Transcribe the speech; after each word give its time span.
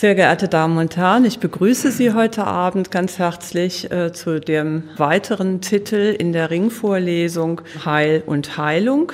Sehr 0.00 0.14
geehrte 0.14 0.48
Damen 0.48 0.78
und 0.78 0.96
Herren, 0.96 1.26
ich 1.26 1.40
begrüße 1.40 1.92
Sie 1.92 2.14
heute 2.14 2.46
Abend 2.46 2.90
ganz 2.90 3.18
herzlich 3.18 3.90
äh, 3.90 4.14
zu 4.14 4.40
dem 4.40 4.84
weiteren 4.96 5.60
Titel 5.60 6.16
in 6.18 6.32
der 6.32 6.48
Ringvorlesung 6.48 7.60
Heil 7.84 8.22
und 8.24 8.56
Heilung. 8.56 9.12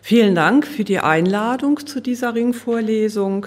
Vielen 0.00 0.34
Dank 0.34 0.66
für 0.66 0.84
die 0.84 1.00
Einladung 1.00 1.86
zu 1.86 2.00
dieser 2.00 2.34
Ringvorlesung 2.34 3.46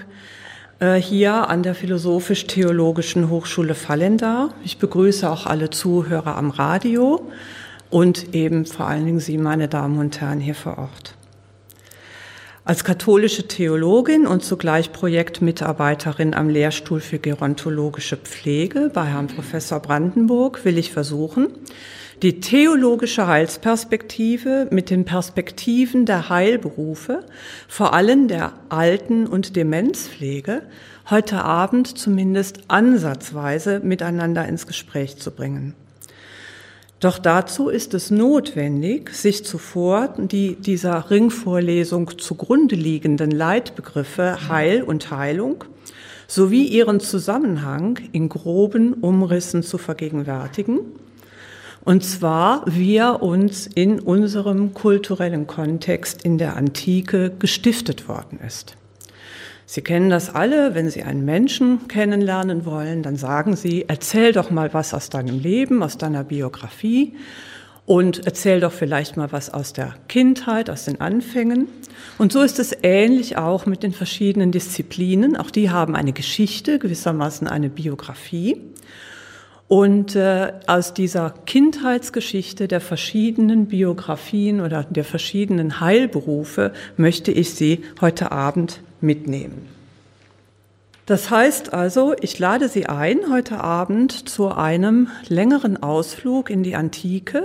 äh, 0.78 0.94
hier 0.94 1.50
an 1.50 1.64
der 1.64 1.74
Philosophisch-Theologischen 1.74 3.32
Hochschule 3.32 3.74
Fallendar. 3.74 4.54
Ich 4.64 4.78
begrüße 4.78 5.28
auch 5.28 5.48
alle 5.48 5.72
Zuhörer 5.72 6.38
am 6.38 6.52
Radio 6.52 7.32
und 7.90 8.36
eben 8.36 8.68
vor 8.68 8.86
allen 8.86 9.08
Dingen 9.08 9.20
Sie, 9.20 9.40
meine 9.40 9.68
Damen 9.68 9.98
und 9.98 10.22
Herren, 10.22 10.40
hier 10.40 10.54
vor 10.54 10.78
Ort. 10.78 11.15
Als 12.68 12.84
katholische 12.84 13.48
Theologin 13.48 14.26
und 14.26 14.44
zugleich 14.44 14.92
Projektmitarbeiterin 14.92 16.34
am 16.34 16.50
Lehrstuhl 16.50 17.00
für 17.00 17.20
gerontologische 17.20 18.18
Pflege 18.18 18.90
bei 18.92 19.06
Herrn 19.06 19.28
Professor 19.28 19.80
Brandenburg 19.80 20.66
will 20.66 20.80
ich 20.80 20.92
versuchen, 20.92 21.50
die 22.24 22.40
theologische 22.40 23.28
Heilsperspektive 23.28 24.68
mit 24.72 24.90
den 24.90 25.06
Perspektiven 25.06 26.08
der 26.08 26.30
Heilberufe, 26.30 27.24
vor 27.68 27.94
allem 27.94 28.28
der 28.28 28.54
Alten- 28.70 29.28
und 29.28 29.56
Demenzpflege, 29.56 30.64
heute 31.08 31.44
Abend 31.44 31.96
zumindest 32.00 32.62
ansatzweise 32.68 33.80
miteinander 33.82 34.48
ins 34.48 34.66
Gespräch 34.66 35.18
zu 35.18 35.30
bringen. 35.30 35.76
Doch 37.00 37.20
dazu 37.20 37.70
ist 37.70 37.94
es 37.94 38.10
notwendig, 38.10 39.10
sich 39.10 39.44
zuvor 39.44 40.14
die 40.18 40.56
dieser 40.56 41.12
Ringvorlesung 41.12 42.18
zugrunde 42.18 42.76
liegenden 42.76 43.32
Leitbegriffe 43.32 44.48
Heil 44.48 44.82
und 44.82 45.12
Heilung 45.12 45.66
sowie 46.28 46.64
ihren 46.64 47.00
Zusammenhang 47.00 48.00
in 48.12 48.30
groben 48.30 48.94
Umrissen 48.94 49.62
zu 49.62 49.78
vergegenwärtigen. 49.78 50.80
Und 51.84 52.04
zwar, 52.04 52.64
wie 52.66 52.96
er 52.96 53.22
uns 53.22 53.68
in 53.68 54.00
unserem 54.00 54.74
kulturellen 54.74 55.46
Kontext 55.46 56.24
in 56.24 56.40
der 56.40 56.56
Antike 56.56 57.32
gestiftet 57.38 58.08
worden 58.08 58.40
ist. 58.46 58.76
Sie 59.68 59.82
kennen 59.82 60.10
das 60.10 60.34
alle, 60.34 60.76
wenn 60.76 60.90
Sie 60.90 61.04
einen 61.04 61.26
Menschen 61.26 61.88
kennenlernen 61.88 62.66
wollen, 62.66 63.02
dann 63.02 63.16
sagen 63.16 63.56
Sie, 63.56 63.86
erzähl 63.88 64.32
doch 64.32 64.52
mal 64.52 64.74
was 64.74 64.94
aus 64.94 65.10
deinem 65.10 65.40
Leben, 65.40 65.82
aus 65.82 65.98
deiner 65.98 66.24
Biografie 66.24 67.14
und 67.86 68.26
erzähl 68.26 68.60
doch 68.60 68.72
vielleicht 68.72 69.18
mal 69.18 69.32
was 69.32 69.52
aus 69.52 69.74
der 69.74 69.96
Kindheit, 70.08 70.70
aus 70.70 70.86
den 70.86 71.02
Anfängen. 71.02 71.68
Und 72.18 72.32
so 72.32 72.42
ist 72.42 72.60
es 72.60 72.76
ähnlich 72.84 73.38
auch 73.38 73.66
mit 73.66 73.84
den 73.84 73.92
verschiedenen 73.92 74.52
Disziplinen. 74.52 75.36
Auch 75.36 75.52
die 75.52 75.70
haben 75.70 75.96
eine 75.96 76.14
Geschichte, 76.14 76.80
gewissermaßen 76.80 77.48
eine 77.48 77.70
Biografie. 77.70 78.62
Und 79.68 80.16
äh, 80.16 80.54
aus 80.68 80.94
dieser 80.94 81.34
Kindheitsgeschichte 81.48 82.68
der 82.68 82.82
verschiedenen 82.82 83.66
Biografien 83.66 84.62
oder 84.62 84.84
der 84.84 85.04
verschiedenen 85.04 85.80
Heilberufe 85.80 86.72
möchte 86.98 87.32
ich 87.32 87.56
Sie 87.56 87.82
heute 88.00 88.32
Abend 88.32 88.82
mitnehmen. 89.02 89.68
Das 91.06 91.30
heißt 91.30 91.72
also, 91.74 92.16
ich 92.20 92.40
lade 92.40 92.68
Sie 92.68 92.88
ein 92.88 93.32
heute 93.32 93.64
Abend 93.64 94.28
zu 94.28 94.52
einem 94.52 95.10
längeren 95.28 95.82
Ausflug 95.82 96.50
in 96.50 96.64
die 96.64 96.76
Antike, 96.76 97.44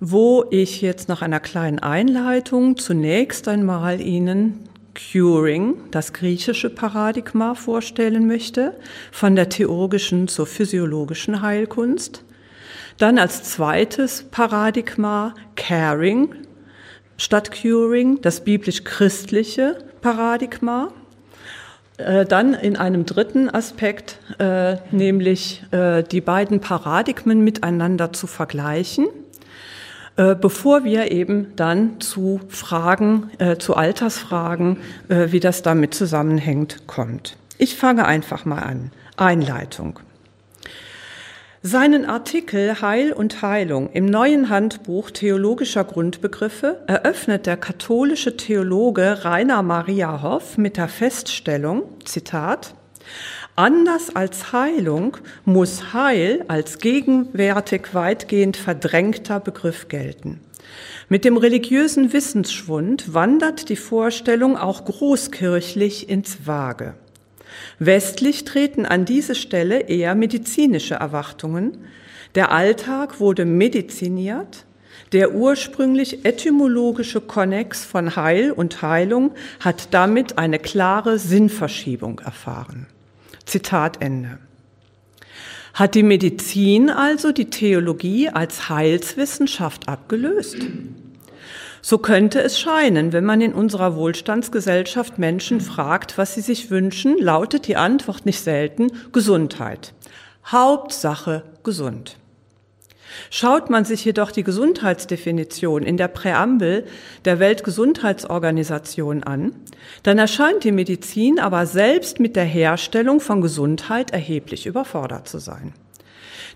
wo 0.00 0.44
ich 0.50 0.82
jetzt 0.82 1.08
nach 1.08 1.22
einer 1.22 1.40
kleinen 1.40 1.78
Einleitung 1.78 2.76
zunächst 2.76 3.48
einmal 3.48 4.02
Ihnen 4.02 4.68
Curing, 4.94 5.76
das 5.90 6.12
griechische 6.12 6.68
Paradigma, 6.70 7.54
vorstellen 7.54 8.26
möchte, 8.26 8.74
von 9.10 9.34
der 9.34 9.48
theologischen 9.48 10.28
zur 10.28 10.46
physiologischen 10.46 11.40
Heilkunst. 11.40 12.22
Dann 12.98 13.18
als 13.18 13.42
zweites 13.44 14.24
Paradigma 14.30 15.34
Caring 15.56 16.34
statt 17.16 17.50
Curing, 17.50 18.20
das 18.20 18.44
biblisch-christliche 18.44 19.78
Paradigma. 20.04 20.88
Äh, 21.96 22.26
dann 22.26 22.52
in 22.52 22.76
einem 22.76 23.06
dritten 23.06 23.48
Aspekt, 23.48 24.18
äh, 24.38 24.76
nämlich 24.90 25.64
äh, 25.70 26.02
die 26.02 26.20
beiden 26.20 26.60
Paradigmen 26.60 27.42
miteinander 27.42 28.12
zu 28.12 28.26
vergleichen, 28.26 29.06
bevor 30.16 30.84
wir 30.84 31.10
eben 31.10 31.56
dann 31.56 32.00
zu 32.00 32.40
Fragen, 32.48 33.32
zu 33.58 33.74
Altersfragen, 33.74 34.76
wie 35.08 35.40
das 35.40 35.62
damit 35.62 35.92
zusammenhängt, 35.92 36.86
kommt. 36.86 37.36
Ich 37.58 37.74
fange 37.74 38.06
einfach 38.06 38.44
mal 38.44 38.60
an. 38.60 38.92
Einleitung. 39.16 39.98
Seinen 41.66 42.04
Artikel 42.04 42.82
Heil 42.82 43.10
und 43.10 43.40
Heilung 43.40 43.88
im 43.94 44.04
neuen 44.04 44.50
Handbuch 44.50 45.10
theologischer 45.10 45.84
Grundbegriffe 45.84 46.82
eröffnet 46.86 47.46
der 47.46 47.56
katholische 47.56 48.36
Theologe 48.36 49.24
Rainer 49.24 49.62
Maria 49.62 50.20
Hoff 50.20 50.58
mit 50.58 50.76
der 50.76 50.88
Feststellung, 50.88 51.84
Zitat, 52.04 52.74
Anders 53.56 54.14
als 54.14 54.52
Heilung 54.52 55.16
muss 55.46 55.94
Heil 55.94 56.44
als 56.48 56.80
gegenwärtig 56.80 57.94
weitgehend 57.94 58.58
verdrängter 58.58 59.40
Begriff 59.40 59.88
gelten. 59.88 60.40
Mit 61.08 61.24
dem 61.24 61.38
religiösen 61.38 62.12
Wissensschwund 62.12 63.14
wandert 63.14 63.70
die 63.70 63.76
Vorstellung 63.76 64.58
auch 64.58 64.84
großkirchlich 64.84 66.10
ins 66.10 66.46
Vage. 66.46 66.92
Westlich 67.78 68.44
treten 68.44 68.86
an 68.86 69.04
diese 69.04 69.34
Stelle 69.34 69.80
eher 69.80 70.14
medizinische 70.14 70.94
Erwartungen. 70.94 71.78
Der 72.34 72.50
Alltag 72.50 73.20
wurde 73.20 73.44
mediziniert. 73.44 74.64
Der 75.12 75.34
ursprünglich 75.34 76.24
etymologische 76.24 77.20
Konnex 77.20 77.84
von 77.84 78.16
Heil 78.16 78.50
und 78.50 78.82
Heilung 78.82 79.32
hat 79.60 79.88
damit 79.92 80.38
eine 80.38 80.58
klare 80.58 81.18
Sinnverschiebung 81.18 82.20
erfahren. 82.20 82.86
Zitat 83.44 84.02
Ende. 84.02 84.38
Hat 85.74 85.94
die 85.94 86.02
Medizin 86.02 86.88
also 86.88 87.32
die 87.32 87.50
Theologie 87.50 88.28
als 88.28 88.68
Heilswissenschaft 88.68 89.88
abgelöst? 89.88 90.58
So 91.86 91.98
könnte 91.98 92.40
es 92.40 92.58
scheinen, 92.58 93.12
wenn 93.12 93.26
man 93.26 93.42
in 93.42 93.52
unserer 93.52 93.94
Wohlstandsgesellschaft 93.94 95.18
Menschen 95.18 95.60
fragt, 95.60 96.16
was 96.16 96.34
sie 96.34 96.40
sich 96.40 96.70
wünschen, 96.70 97.18
lautet 97.18 97.66
die 97.66 97.76
Antwort 97.76 98.24
nicht 98.24 98.40
selten 98.40 98.90
Gesundheit. 99.12 99.92
Hauptsache 100.46 101.42
gesund. 101.62 102.16
Schaut 103.28 103.68
man 103.68 103.84
sich 103.84 104.02
jedoch 104.02 104.30
die 104.30 104.44
Gesundheitsdefinition 104.44 105.82
in 105.82 105.98
der 105.98 106.08
Präambel 106.08 106.86
der 107.26 107.38
Weltgesundheitsorganisation 107.38 109.22
an, 109.22 109.54
dann 110.04 110.16
erscheint 110.16 110.64
die 110.64 110.72
Medizin 110.72 111.38
aber 111.38 111.66
selbst 111.66 112.18
mit 112.18 112.34
der 112.34 112.46
Herstellung 112.46 113.20
von 113.20 113.42
Gesundheit 113.42 114.10
erheblich 114.10 114.64
überfordert 114.64 115.28
zu 115.28 115.36
sein. 115.36 115.74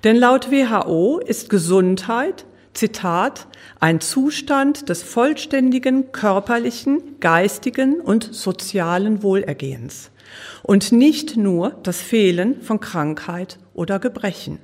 Denn 0.05 0.17
laut 0.17 0.51
WHO 0.51 1.19
ist 1.19 1.51
Gesundheit 1.51 2.47
Zitat, 2.79 3.49
ein 3.81 4.01
Zustand 4.01 4.89
des 4.89 5.03
vollständigen 5.03 6.13
körperlichen, 6.13 7.19
geistigen 7.19 8.01
und 8.01 8.33
sozialen 8.33 9.25
Wohlergehens 9.25 10.13
und 10.63 10.93
nicht 10.93 11.37
nur 11.37 11.71
das 11.83 12.01
Fehlen 12.01 12.63
von 12.63 12.79
Krankheit 12.79 13.59
oder 13.75 13.99
Gebrechen. 13.99 14.61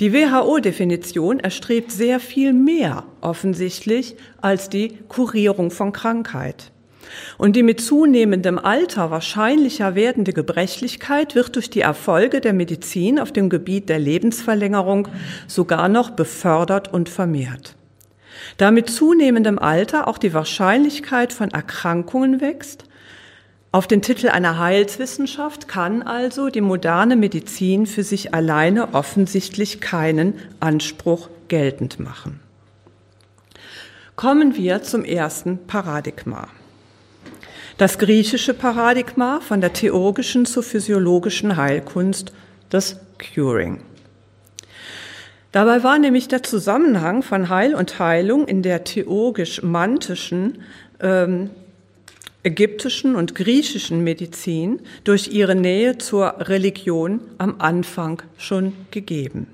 Die 0.00 0.12
WHO-Definition 0.12 1.38
erstrebt 1.38 1.92
sehr 1.92 2.18
viel 2.18 2.52
mehr 2.52 3.04
offensichtlich 3.20 4.16
als 4.40 4.68
die 4.68 4.98
Kurierung 5.06 5.70
von 5.70 5.92
Krankheit. 5.92 6.72
Und 7.38 7.56
die 7.56 7.62
mit 7.62 7.80
zunehmendem 7.80 8.58
Alter 8.58 9.10
wahrscheinlicher 9.10 9.94
werdende 9.94 10.32
Gebrechlichkeit 10.32 11.34
wird 11.34 11.54
durch 11.56 11.70
die 11.70 11.80
Erfolge 11.80 12.40
der 12.40 12.52
Medizin 12.52 13.18
auf 13.18 13.32
dem 13.32 13.48
Gebiet 13.48 13.88
der 13.88 13.98
Lebensverlängerung 13.98 15.08
sogar 15.46 15.88
noch 15.88 16.10
befördert 16.10 16.92
und 16.92 17.08
vermehrt. 17.08 17.76
Da 18.58 18.70
mit 18.70 18.90
zunehmendem 18.90 19.58
Alter 19.58 20.08
auch 20.08 20.18
die 20.18 20.34
Wahrscheinlichkeit 20.34 21.32
von 21.32 21.50
Erkrankungen 21.50 22.40
wächst, 22.40 22.84
auf 23.76 23.86
den 23.86 24.00
Titel 24.00 24.28
einer 24.28 24.58
Heilswissenschaft 24.58 25.68
kann 25.68 26.02
also 26.02 26.48
die 26.48 26.62
moderne 26.62 27.14
Medizin 27.14 27.84
für 27.84 28.04
sich 28.04 28.32
alleine 28.32 28.94
offensichtlich 28.94 29.82
keinen 29.82 30.32
Anspruch 30.60 31.28
geltend 31.48 32.00
machen. 32.00 32.40
Kommen 34.14 34.56
wir 34.56 34.82
zum 34.82 35.04
ersten 35.04 35.66
Paradigma. 35.66 36.48
Das 37.78 37.98
griechische 37.98 38.54
Paradigma 38.54 39.40
von 39.40 39.60
der 39.60 39.74
theologischen 39.74 40.46
zur 40.46 40.62
physiologischen 40.62 41.58
Heilkunst, 41.58 42.32
das 42.70 43.00
Curing. 43.18 43.82
Dabei 45.52 45.82
war 45.82 45.98
nämlich 45.98 46.26
der 46.26 46.42
Zusammenhang 46.42 47.22
von 47.22 47.50
Heil 47.50 47.74
und 47.74 47.98
Heilung 47.98 48.48
in 48.48 48.62
der 48.62 48.84
theologisch-mantischen 48.84 50.62
ähm, 51.00 51.50
ägyptischen 52.42 53.14
und 53.14 53.34
griechischen 53.34 54.02
Medizin 54.02 54.80
durch 55.04 55.28
ihre 55.28 55.54
Nähe 55.54 55.98
zur 55.98 56.48
Religion 56.48 57.20
am 57.36 57.56
Anfang 57.58 58.22
schon 58.38 58.72
gegeben. 58.90 59.48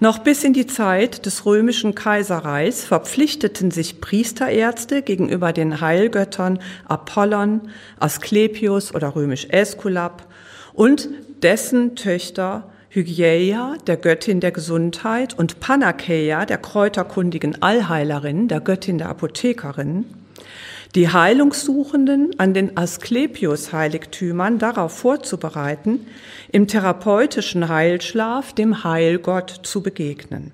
Noch 0.00 0.18
bis 0.18 0.44
in 0.44 0.52
die 0.52 0.66
Zeit 0.66 1.26
des 1.26 1.46
römischen 1.46 1.94
Kaiserreichs 1.94 2.84
verpflichteten 2.84 3.70
sich 3.70 4.00
Priesterärzte 4.00 5.02
gegenüber 5.02 5.52
den 5.52 5.80
Heilgöttern 5.80 6.58
Apollon, 6.86 7.62
Asklepios 7.98 8.94
oder 8.94 9.14
römisch 9.14 9.46
Äskulap 9.50 10.26
und 10.72 11.08
dessen 11.42 11.96
Töchter 11.96 12.70
Hygieia, 12.94 13.74
der 13.88 13.96
Göttin 13.96 14.38
der 14.38 14.52
Gesundheit, 14.52 15.36
und 15.36 15.58
Panakeia, 15.58 16.46
der 16.46 16.58
kräuterkundigen 16.58 17.60
Allheilerin, 17.60 18.46
der 18.46 18.60
Göttin 18.60 18.98
der 18.98 19.08
Apothekerin, 19.08 20.04
die 20.94 21.08
Heilungssuchenden 21.08 22.38
an 22.38 22.54
den 22.54 22.76
Asklepios-Heiligtümern 22.76 24.58
darauf 24.58 24.96
vorzubereiten, 24.96 26.06
im 26.52 26.68
therapeutischen 26.68 27.68
Heilschlaf 27.68 28.52
dem 28.52 28.84
Heilgott 28.84 29.60
zu 29.64 29.82
begegnen. 29.82 30.52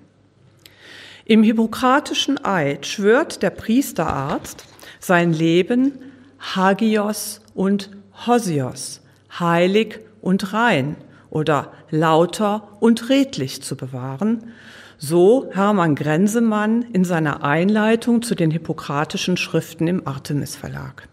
Im 1.26 1.42
hippokratischen 1.42 2.42
Eid 2.44 2.86
schwört 2.86 3.42
der 3.42 3.50
Priesterarzt 3.50 4.64
sein 4.98 5.32
Leben 5.32 5.92
Hagios 6.40 7.42
und 7.54 7.90
Hosios, 8.26 9.02
heilig 9.38 10.00
und 10.22 10.52
rein 10.52 10.96
oder 11.28 11.72
lauter 11.90 12.68
und 12.80 13.10
redlich 13.10 13.62
zu 13.62 13.76
bewahren, 13.76 14.52
so 15.00 15.48
Hermann 15.50 15.94
Grenzemann 15.94 16.82
in 16.92 17.04
seiner 17.04 17.42
Einleitung 17.42 18.20
zu 18.20 18.34
den 18.34 18.50
hippokratischen 18.50 19.38
Schriften 19.38 19.88
im 19.88 20.06
Artemis 20.06 20.56
Verlag. 20.56 21.08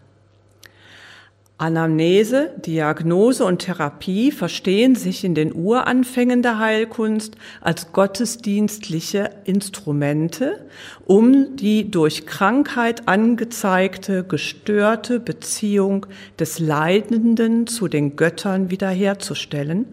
Anamnese, 1.60 2.52
Diagnose 2.64 3.44
und 3.44 3.58
Therapie 3.58 4.30
verstehen 4.30 4.94
sich 4.94 5.24
in 5.24 5.34
den 5.34 5.52
Uranfängen 5.52 6.40
der 6.40 6.60
Heilkunst 6.60 7.34
als 7.60 7.90
gottesdienstliche 7.90 9.30
Instrumente, 9.44 10.64
um 11.04 11.56
die 11.56 11.90
durch 11.90 12.26
Krankheit 12.26 13.08
angezeigte 13.08 14.22
gestörte 14.22 15.18
Beziehung 15.18 16.06
des 16.38 16.60
Leidenden 16.60 17.66
zu 17.66 17.88
den 17.88 18.14
Göttern 18.14 18.70
wiederherzustellen, 18.70 19.86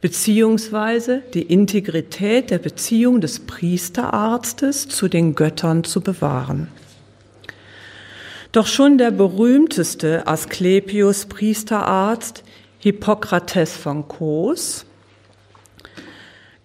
beziehungsweise 0.00 1.22
die 1.34 1.42
Integrität 1.42 2.50
der 2.50 2.58
Beziehung 2.58 3.20
des 3.20 3.40
Priesterarztes 3.40 4.86
zu 4.86 5.08
den 5.08 5.34
Göttern 5.34 5.82
zu 5.82 6.02
bewahren. 6.02 6.68
Doch 8.52 8.66
schon 8.66 8.98
der 8.98 9.12
berühmteste 9.12 10.26
Asklepios 10.26 11.26
Priesterarzt 11.26 12.42
Hippokrates 12.78 13.76
von 13.76 14.08
Kos 14.08 14.86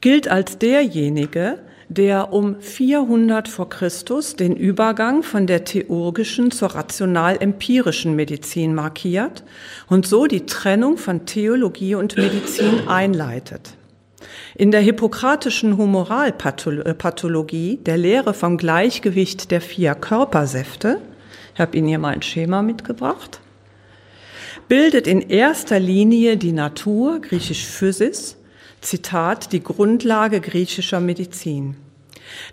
gilt 0.01 0.27
als 0.27 0.57
derjenige, 0.57 1.59
der 1.89 2.33
um 2.33 2.59
400 2.59 3.47
vor 3.47 3.69
Christus 3.69 4.35
den 4.35 4.55
Übergang 4.55 5.21
von 5.21 5.45
der 5.45 5.63
theurgischen 5.63 6.49
zur 6.49 6.73
rational-empirischen 6.73 8.15
Medizin 8.15 8.73
markiert 8.73 9.43
und 9.87 10.07
so 10.07 10.25
die 10.25 10.47
Trennung 10.47 10.97
von 10.97 11.27
Theologie 11.27 11.93
und 11.93 12.17
Medizin 12.17 12.87
einleitet. 12.87 13.75
In 14.55 14.71
der 14.71 14.81
hippokratischen 14.81 15.77
Humoralpathologie, 15.77 17.77
der 17.85 17.97
Lehre 17.97 18.33
vom 18.33 18.57
Gleichgewicht 18.57 19.51
der 19.51 19.61
vier 19.61 19.93
Körpersäfte, 19.93 20.99
ich 21.55 21.61
habe 21.61 21.77
Ihnen 21.77 21.87
hier 21.87 21.99
mal 21.99 22.13
ein 22.13 22.21
Schema 22.21 22.61
mitgebracht, 22.61 23.39
bildet 24.67 25.07
in 25.07 25.21
erster 25.21 25.79
Linie 25.79 26.35
die 26.35 26.51
Natur, 26.51 27.21
griechisch 27.21 27.65
Physis, 27.65 28.35
Zitat, 28.81 29.53
die 29.53 29.63
Grundlage 29.63 30.41
griechischer 30.41 30.99
Medizin. 30.99 31.77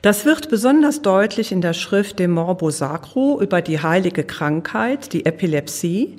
Das 0.03 0.25
wird 0.25 0.49
besonders 0.49 1.03
deutlich 1.03 1.53
in 1.53 1.61
der 1.61 1.73
Schrift 1.73 2.19
De 2.19 2.29
Morbo 2.29 2.71
Sacro 2.71 3.41
über 3.41 3.63
die 3.63 3.81
heilige 3.81 4.25
Krankheit, 4.25 5.13
die 5.13 5.25
Epilepsie, 5.25 6.17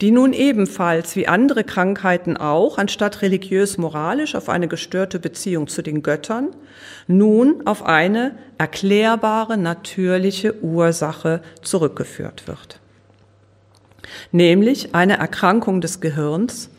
die 0.00 0.10
nun 0.10 0.32
ebenfalls 0.32 1.16
wie 1.16 1.28
andere 1.28 1.64
Krankheiten 1.64 2.36
auch, 2.36 2.78
anstatt 2.78 3.22
religiös-moralisch 3.22 4.34
auf 4.34 4.48
eine 4.48 4.68
gestörte 4.68 5.18
Beziehung 5.18 5.68
zu 5.68 5.82
den 5.82 6.02
Göttern, 6.02 6.48
nun 7.06 7.66
auf 7.66 7.84
eine 7.84 8.36
erklärbare, 8.58 9.56
natürliche 9.56 10.62
Ursache 10.62 11.42
zurückgeführt 11.62 12.46
wird. 12.46 12.80
Nämlich 14.32 14.94
eine 14.94 15.18
Erkrankung 15.18 15.80
des 15.80 16.00
Gehirns, 16.00 16.70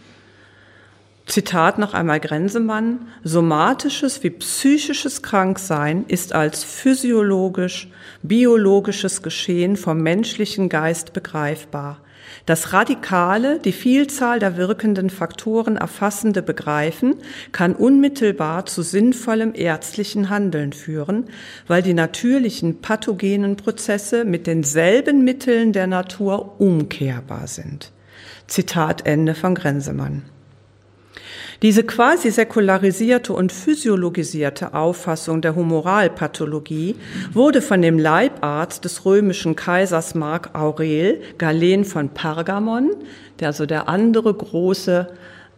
Zitat 1.31 1.79
noch 1.79 1.93
einmal 1.93 2.19
Grenzemann, 2.19 3.07
somatisches 3.23 4.21
wie 4.21 4.31
psychisches 4.31 5.21
Kranksein 5.21 6.03
ist 6.09 6.33
als 6.33 6.65
physiologisch, 6.65 7.89
biologisches 8.21 9.21
Geschehen 9.21 9.77
vom 9.77 10.01
menschlichen 10.01 10.67
Geist 10.67 11.13
begreifbar. 11.13 12.01
Das 12.45 12.73
radikale, 12.73 13.59
die 13.59 13.71
Vielzahl 13.71 14.39
der 14.39 14.57
wirkenden 14.57 15.09
Faktoren 15.09 15.77
erfassende 15.77 16.41
Begreifen 16.41 17.15
kann 17.53 17.77
unmittelbar 17.77 18.65
zu 18.65 18.81
sinnvollem 18.81 19.53
ärztlichen 19.55 20.29
Handeln 20.29 20.73
führen, 20.73 21.27
weil 21.65 21.81
die 21.81 21.93
natürlichen 21.93 22.81
pathogenen 22.81 23.55
Prozesse 23.55 24.25
mit 24.25 24.47
denselben 24.47 25.23
Mitteln 25.23 25.71
der 25.71 25.87
Natur 25.87 26.59
umkehrbar 26.59 27.47
sind. 27.47 27.93
Zitat 28.47 29.05
Ende 29.05 29.33
von 29.33 29.55
Grenzemann. 29.55 30.23
Diese 31.61 31.83
quasi 31.83 32.31
säkularisierte 32.31 33.33
und 33.33 33.51
physiologisierte 33.51 34.73
Auffassung 34.73 35.41
der 35.41 35.55
Humoralpathologie 35.55 36.95
wurde 37.33 37.61
von 37.61 37.83
dem 37.83 37.99
Leibarzt 37.99 38.83
des 38.83 39.05
römischen 39.05 39.55
Kaisers 39.55 40.15
Mark 40.15 40.55
Aurel, 40.55 41.21
Galen 41.37 41.85
von 41.85 42.09
Pergamon, 42.09 42.89
der 43.39 43.49
also 43.49 43.67
der 43.67 43.87
andere 43.87 44.33
große 44.33 45.07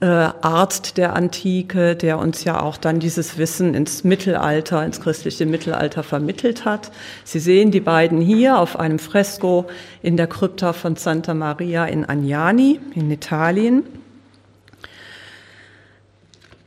äh, 0.02 0.06
Arzt 0.06 0.98
der 0.98 1.16
Antike, 1.16 1.96
der 1.96 2.20
uns 2.20 2.44
ja 2.44 2.60
auch 2.60 2.76
dann 2.76 3.00
dieses 3.00 3.38
Wissen 3.38 3.74
ins 3.74 4.04
Mittelalter, 4.04 4.86
ins 4.86 5.00
christliche 5.00 5.46
Mittelalter 5.46 6.04
vermittelt 6.04 6.66
hat. 6.66 6.92
Sie 7.24 7.40
sehen 7.40 7.72
die 7.72 7.80
beiden 7.80 8.20
hier 8.20 8.60
auf 8.60 8.78
einem 8.78 9.00
Fresko 9.00 9.68
in 10.02 10.18
der 10.18 10.28
Krypta 10.28 10.74
von 10.74 10.98
Santa 10.98 11.34
Maria 11.34 11.86
in 11.86 12.04
Agnani 12.04 12.82
in 12.94 13.10
Italien. 13.10 14.03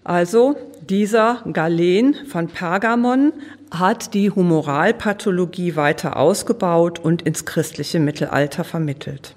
Also 0.07 0.55
dieser 0.89 1.43
Galen 1.53 2.15
von 2.29 2.47
Pergamon 2.47 3.33
hat 3.73 4.15
die 4.15 4.31
Humoralpathologie 4.31 5.75
weiter 5.75 6.17
ausgebaut 6.17 7.01
und 7.01 7.23
ins 7.23 7.45
christliche 7.45 7.99
Mittelalter 7.99 8.63
vermittelt. 8.63 9.35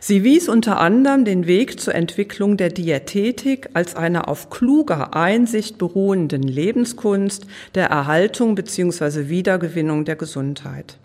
Sie 0.00 0.22
wies 0.22 0.50
unter 0.50 0.78
anderem 0.80 1.24
den 1.24 1.46
Weg 1.46 1.80
zur 1.80 1.94
Entwicklung 1.94 2.58
der 2.58 2.68
Diätetik 2.68 3.70
als 3.72 3.96
einer 3.96 4.28
auf 4.28 4.50
kluger 4.50 5.16
Einsicht 5.16 5.78
beruhenden 5.78 6.42
Lebenskunst 6.42 7.46
der 7.74 7.86
Erhaltung 7.86 8.54
bzw. 8.54 9.30
Wiedergewinnung 9.30 10.04
der 10.04 10.16
Gesundheit. 10.16 10.98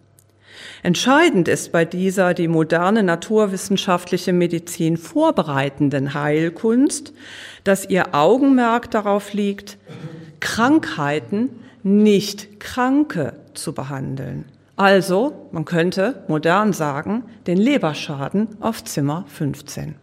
Entscheidend 0.84 1.48
ist 1.48 1.72
bei 1.72 1.86
dieser 1.86 2.34
die 2.34 2.48
moderne 2.48 3.04
naturwissenschaftliche 3.04 4.34
Medizin 4.34 4.98
vorbereitenden 4.98 6.16
Heilkunst, 6.16 7.14
dass 7.64 7.88
ihr 7.88 8.16
Augenmerk 8.16 8.90
darauf 8.90 9.34
liegt, 9.34 9.78
Krankheiten 10.40 11.50
nicht 11.84 12.60
Kranke 12.60 13.34
zu 13.54 13.74
behandeln. 13.74 14.46
Also, 14.76 15.48
man 15.52 15.66
könnte 15.66 16.24
modern 16.28 16.74
sagen, 16.74 17.24
den 17.46 17.58
Leberschaden 17.58 18.48
auf 18.60 18.84
Zimmer 18.84 19.26
15. 19.28 20.01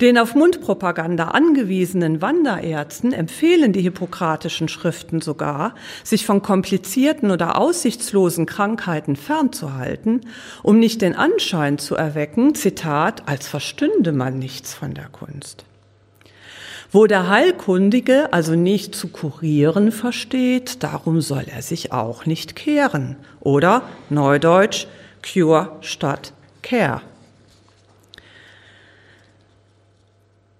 Den 0.00 0.18
auf 0.18 0.34
Mundpropaganda 0.34 1.28
angewiesenen 1.28 2.20
Wanderärzten 2.20 3.12
empfehlen 3.12 3.72
die 3.72 3.82
hippokratischen 3.82 4.68
Schriften 4.68 5.20
sogar, 5.20 5.74
sich 6.02 6.26
von 6.26 6.42
komplizierten 6.42 7.30
oder 7.30 7.58
aussichtslosen 7.58 8.46
Krankheiten 8.46 9.16
fernzuhalten, 9.16 10.22
um 10.62 10.78
nicht 10.78 11.00
den 11.02 11.14
Anschein 11.14 11.78
zu 11.78 11.94
erwecken, 11.94 12.54
Zitat, 12.54 13.28
als 13.28 13.46
verstünde 13.46 14.12
man 14.12 14.38
nichts 14.38 14.74
von 14.74 14.94
der 14.94 15.08
Kunst. 15.08 15.64
Wo 16.90 17.06
der 17.06 17.28
Heilkundige 17.28 18.32
also 18.32 18.54
nicht 18.54 18.94
zu 18.94 19.08
kurieren 19.08 19.90
versteht, 19.90 20.82
darum 20.84 21.20
soll 21.20 21.44
er 21.46 21.60
sich 21.62 21.92
auch 21.92 22.24
nicht 22.24 22.54
kehren. 22.54 23.16
Oder 23.40 23.82
Neudeutsch, 24.10 24.86
Cure 25.22 25.76
statt 25.80 26.32
Care. 26.62 27.02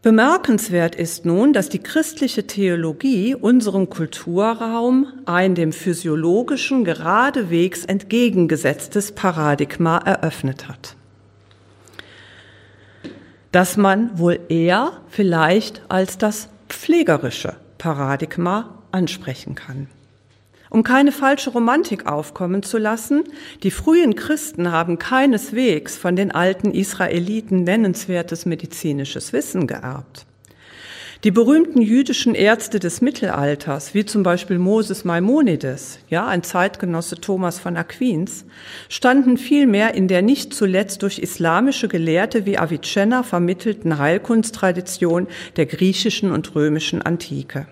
Bemerkenswert 0.04 0.96
ist 0.96 1.24
nun, 1.24 1.54
dass 1.54 1.70
die 1.70 1.78
christliche 1.78 2.46
Theologie 2.46 3.34
unserem 3.34 3.88
Kulturraum 3.88 5.06
ein 5.24 5.54
dem 5.54 5.72
physiologischen 5.72 6.84
geradewegs 6.84 7.86
entgegengesetztes 7.86 9.12
Paradigma 9.12 9.96
eröffnet 9.96 10.68
hat, 10.68 10.96
das 13.50 13.78
man 13.78 14.18
wohl 14.18 14.40
eher 14.50 14.92
vielleicht 15.08 15.80
als 15.88 16.18
das 16.18 16.50
pflegerische 16.68 17.56
Paradigma 17.78 18.82
ansprechen 18.92 19.54
kann. 19.54 19.88
Um 20.74 20.82
keine 20.82 21.12
falsche 21.12 21.50
Romantik 21.50 22.06
aufkommen 22.06 22.64
zu 22.64 22.78
lassen, 22.78 23.22
die 23.62 23.70
frühen 23.70 24.16
Christen 24.16 24.72
haben 24.72 24.98
keineswegs 24.98 25.96
von 25.96 26.16
den 26.16 26.32
alten 26.32 26.72
Israeliten 26.72 27.62
nennenswertes 27.62 28.44
medizinisches 28.44 29.32
Wissen 29.32 29.68
geerbt. 29.68 30.26
Die 31.22 31.30
berühmten 31.30 31.80
jüdischen 31.80 32.34
Ärzte 32.34 32.80
des 32.80 33.00
Mittelalters, 33.00 33.94
wie 33.94 34.04
zum 34.04 34.24
Beispiel 34.24 34.58
Moses 34.58 35.04
Maimonides, 35.04 36.00
ja, 36.08 36.26
ein 36.26 36.42
Zeitgenosse 36.42 37.20
Thomas 37.20 37.60
von 37.60 37.76
Aquins, 37.76 38.44
standen 38.88 39.36
vielmehr 39.36 39.94
in 39.94 40.08
der 40.08 40.22
nicht 40.22 40.52
zuletzt 40.52 41.02
durch 41.02 41.20
islamische 41.20 41.86
Gelehrte 41.86 42.46
wie 42.46 42.58
Avicenna 42.58 43.22
vermittelten 43.22 43.98
Heilkunsttradition 43.98 45.28
der 45.54 45.66
griechischen 45.66 46.32
und 46.32 46.56
römischen 46.56 47.00
Antike. 47.00 47.68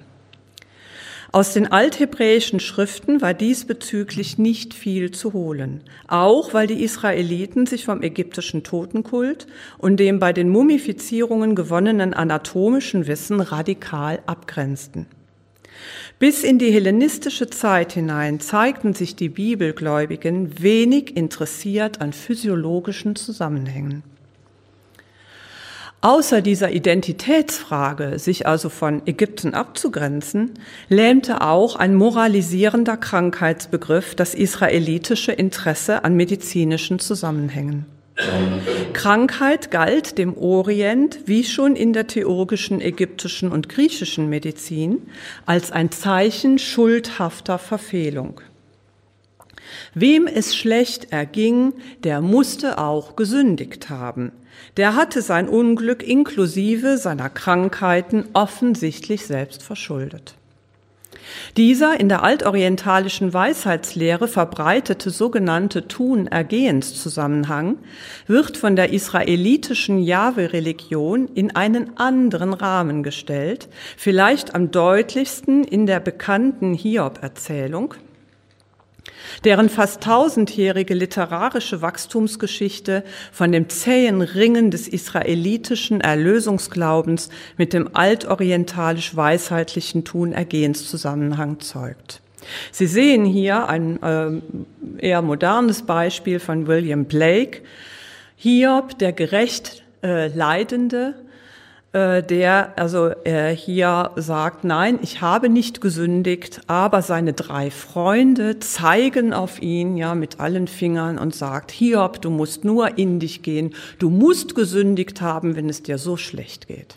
Aus 1.35 1.55
den 1.55 1.73
althebräischen 1.73 2.61
Schriften 2.61 3.23
war 3.23 3.33
diesbezüglich 3.33 4.37
nicht 4.37 4.75
viel 4.75 5.13
zu 5.13 5.33
holen, 5.33 5.81
auch 6.07 6.53
weil 6.53 6.67
die 6.67 6.85
Israeliten 6.85 7.65
sich 7.65 7.87
vom 7.87 8.03
ägyptischen 8.03 8.65
Totenkult 8.65 9.47
und 9.79 9.99
dem 9.99 10.19
bei 10.19 10.35
den 10.35 10.51
Mumifizierungen 10.51 11.55
gewonnenen 11.55 12.13
anatomischen 12.13 13.07
Wissen 13.07 13.41
radikal 13.41 14.21
abgrenzten. 14.27 15.07
Bis 16.19 16.45
in 16.45 16.59
die 16.59 16.71
hellenistische 16.71 17.49
Zeit 17.49 17.93
hinein 17.95 18.39
zeigten 18.39 18.93
sich 18.93 19.17
die 19.17 19.31
Bibelgläubigen 19.31 20.63
wenig 20.63 21.17
interessiert 21.17 22.03
an 22.03 22.13
physiologischen 22.13 23.17
Zusammenhängen. 23.17 24.03
Außer 26.05 26.43
dieser 26.43 26.73
Identitätsfrage, 26.73 28.19
sich 28.19 28.45
also 28.45 28.69
von 28.69 29.03
Ägypten 29.07 29.55
abzugrenzen, 29.55 30.55
lähmte 30.89 31.43
auch 31.43 31.77
ein 31.77 31.95
moralisierender 31.95 32.97
Krankheitsbegriff 32.97 34.17
das 34.17 34.35
israelitische 34.35 35.31
Interesse 35.31 36.03
an 36.03 36.17
medizinischen 36.17 36.99
Zusammenhängen. 36.99 37.87
Krankheit 38.93 39.71
galt 39.71 40.19
dem 40.19 40.37
Orient, 40.37 41.21
wie 41.27 41.45
schon 41.45 41.77
in 41.77 41.93
der 41.93 42.09
theologischen 42.09 42.81
ägyptischen 42.81 43.53
und 43.53 43.69
griechischen 43.69 44.29
Medizin, 44.29 45.03
als 45.47 45.71
ein 45.71 45.93
Zeichen 45.93 46.59
schuldhafter 46.59 47.59
Verfehlung. 47.59 48.41
Wem 49.95 50.27
es 50.27 50.57
schlecht 50.57 51.13
erging, 51.13 51.75
der 52.05 52.21
musste 52.21 52.79
auch 52.79 53.17
gesündigt 53.17 53.91
haben. 53.91 54.33
Der 54.77 54.95
hatte 54.97 55.23
sein 55.23 55.49
Unglück 55.49 56.03
inklusive 56.03 56.99
seiner 56.99 57.31
Krankheiten 57.31 58.27
offensichtlich 58.33 59.27
selbst 59.27 59.63
verschuldet. 59.63 60.35
Dieser 61.57 61.99
in 62.01 62.09
der 62.09 62.23
altorientalischen 62.23 63.33
Weisheitslehre 63.33 64.29
verbreitete 64.29 65.11
sogenannte 65.11 65.87
Tun-Ergehens-Zusammenhang 65.89 67.79
wird 68.27 68.57
von 68.57 68.77
der 68.77 68.93
israelitischen 68.93 70.03
Jahwe-Religion 70.03 71.29
in 71.35 71.55
einen 71.55 71.97
anderen 71.97 72.55
Rahmen 72.55 73.03
gestellt, 73.03 73.69
vielleicht 73.97 74.55
am 74.55 74.71
deutlichsten 74.71 75.65
in 75.65 75.87
der 75.87 76.01
bekannten 76.01 76.75
Hiob-Erzählung, 76.75 77.95
deren 79.45 79.69
fast 79.69 80.03
tausendjährige 80.03 80.95
literarische 80.95 81.83
Wachstumsgeschichte 81.83 83.05
von 83.31 83.53
dem 83.53 83.69
zähen 83.69 84.23
Ringen 84.23 84.71
des 84.71 84.89
israelitischen 84.89 86.01
Erlösungsglaubens 86.01 87.29
mit 87.57 87.73
dem 87.73 87.95
altorientalisch-weisheitlichen 87.95 90.05
Tun-Ergehens-Zusammenhang 90.05 91.61
zeugt. 91.61 92.23
Sie 92.71 92.87
sehen 92.87 93.25
hier 93.25 93.69
ein 93.69 94.03
äh, 94.03 94.41
eher 94.99 95.23
modernes 95.23 95.83
Beispiel 95.83 96.41
von 96.41 96.67
William 96.67 97.05
Blake. 97.05 97.63
Hiob, 98.37 98.99
der 98.99 99.13
gerecht 99.13 99.83
äh, 100.03 100.29
Leidende, 100.29 101.15
äh, 101.93 102.23
der 102.23 102.73
also 102.77 103.11
äh, 103.25 103.55
hier 103.55 104.13
sagt, 104.17 104.65
nein, 104.65 104.99
ich 105.03 105.21
habe 105.21 105.49
nicht 105.49 105.81
gesündigt, 105.81 106.63
aber 106.67 107.03
seine 107.03 107.35
drei 107.35 107.71
Freunde 107.71 108.59
zeigen 108.61 109.33
auf 109.33 109.61
ihn 109.61 109.97
ja 109.97 110.15
mit 110.15 110.41
allen 110.41 110.69
Fingern 110.69 111.19
und 111.19 111.35
sagt, 111.35 111.71
Hiob, 111.71 112.23
du 112.23 112.31
musst 112.31 112.65
nur 112.65 112.99
in 112.99 113.21
dich 113.21 113.43
gehen, 113.43 113.75
du 113.99 114.09
musst 114.09 114.55
gesündigt 114.55 115.21
haben, 115.21 115.55
wenn 115.55 115.69
es 115.69 115.83
dir 115.83 115.99
so 115.99 116.17
schlecht 116.17 116.69
geht. 116.69 116.97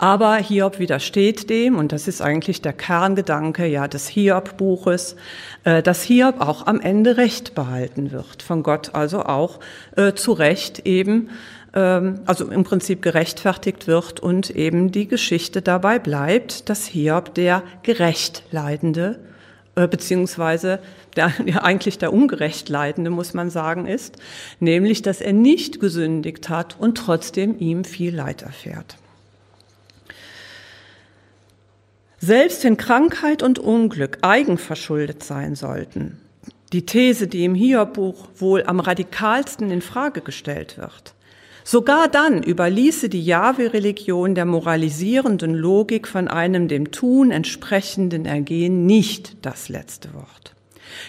Aber 0.00 0.36
Hiob 0.36 0.78
widersteht 0.78 1.50
dem, 1.50 1.76
und 1.76 1.90
das 1.90 2.06
ist 2.06 2.22
eigentlich 2.22 2.62
der 2.62 2.72
Kerngedanke 2.72 3.66
ja 3.66 3.88
des 3.88 4.06
Hiob-Buches, 4.06 5.16
äh, 5.64 5.82
dass 5.82 6.02
Hiob 6.04 6.40
auch 6.40 6.68
am 6.68 6.80
Ende 6.80 7.16
Recht 7.16 7.56
behalten 7.56 8.12
wird, 8.12 8.44
von 8.44 8.62
Gott 8.62 8.94
also 8.94 9.24
auch 9.24 9.58
äh, 9.96 10.12
zu 10.12 10.32
Recht 10.32 10.86
eben 10.86 11.30
also 11.80 12.50
im 12.50 12.64
Prinzip 12.64 13.02
gerechtfertigt 13.02 13.86
wird 13.86 14.20
und 14.20 14.50
eben 14.50 14.90
die 14.90 15.08
Geschichte 15.08 15.62
dabei 15.62 15.98
bleibt, 15.98 16.68
dass 16.68 16.86
Hiob 16.86 17.34
der 17.34 17.62
gerecht 17.82 18.42
Leidende 18.50 19.18
äh, 19.78 19.86
beziehungsweise 19.86 20.80
der, 21.14 21.32
ja, 21.46 21.62
eigentlich 21.62 21.98
der 21.98 22.12
ungerecht 22.12 22.68
Leidende, 22.68 23.10
muss 23.10 23.32
man 23.32 23.48
sagen, 23.48 23.86
ist, 23.86 24.16
nämlich, 24.58 25.02
dass 25.02 25.20
er 25.20 25.32
nicht 25.32 25.78
gesündigt 25.78 26.48
hat 26.48 26.76
und 26.80 26.98
trotzdem 26.98 27.58
ihm 27.60 27.84
viel 27.84 28.14
Leid 28.14 28.42
erfährt. 28.42 28.96
Selbst 32.18 32.64
wenn 32.64 32.76
Krankheit 32.76 33.44
und 33.44 33.60
Unglück 33.60 34.18
eigenverschuldet 34.22 35.22
sein 35.22 35.54
sollten, 35.54 36.18
die 36.72 36.84
These, 36.84 37.28
die 37.28 37.44
im 37.44 37.54
Hiob-Buch 37.54 38.28
wohl 38.36 38.64
am 38.64 38.80
radikalsten 38.80 39.70
in 39.70 39.80
Frage 39.80 40.20
gestellt 40.20 40.76
wird, 40.76 41.14
Sogar 41.70 42.08
dann 42.08 42.42
überließe 42.42 43.10
die 43.10 43.22
Jahwe-Religion 43.22 44.34
der 44.34 44.46
moralisierenden 44.46 45.54
Logik 45.54 46.08
von 46.08 46.26
einem 46.26 46.66
dem 46.66 46.92
Tun 46.92 47.30
entsprechenden 47.30 48.24
Ergehen 48.24 48.86
nicht 48.86 49.36
das 49.44 49.68
letzte 49.68 50.14
Wort. 50.14 50.54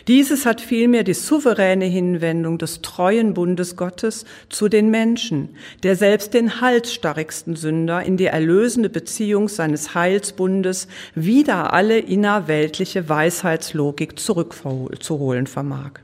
Dieses 0.09 0.45
hat 0.45 0.59
vielmehr 0.59 1.05
die 1.05 1.13
souveräne 1.13 1.85
Hinwendung 1.85 2.57
des 2.57 2.81
treuen 2.81 3.33
Bundes 3.33 3.77
Gottes 3.77 4.25
zu 4.49 4.67
den 4.67 4.89
Menschen, 4.89 5.55
der 5.83 5.95
selbst 5.95 6.33
den 6.33 6.59
halsstarrigsten 6.59 7.55
Sünder 7.55 8.03
in 8.03 8.17
die 8.17 8.25
erlösende 8.25 8.89
Beziehung 8.89 9.47
seines 9.47 9.95
Heilsbundes 9.95 10.89
wieder 11.15 11.71
alle 11.71 11.99
innerweltliche 11.99 13.07
Weisheitslogik 13.07 14.19
zurückzuholen 14.19 15.47
vermag. 15.47 16.01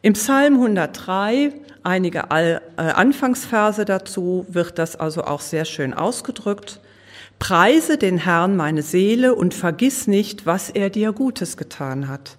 Im 0.00 0.12
Psalm 0.12 0.54
103 0.54 1.52
einige 1.82 2.24
äh, 2.30 2.60
Anfangsverse 2.76 3.84
dazu 3.84 4.46
wird 4.48 4.78
das 4.78 4.96
also 4.96 5.24
auch 5.24 5.40
sehr 5.40 5.64
schön 5.64 5.94
ausgedrückt. 5.94 6.80
Preise 7.38 7.96
den 7.96 8.18
Herrn 8.18 8.56
meine 8.56 8.82
Seele 8.82 9.34
und 9.34 9.54
vergiss 9.54 10.06
nicht, 10.06 10.46
was 10.46 10.70
er 10.70 10.90
dir 10.90 11.12
Gutes 11.12 11.56
getan 11.56 12.08
hat, 12.08 12.36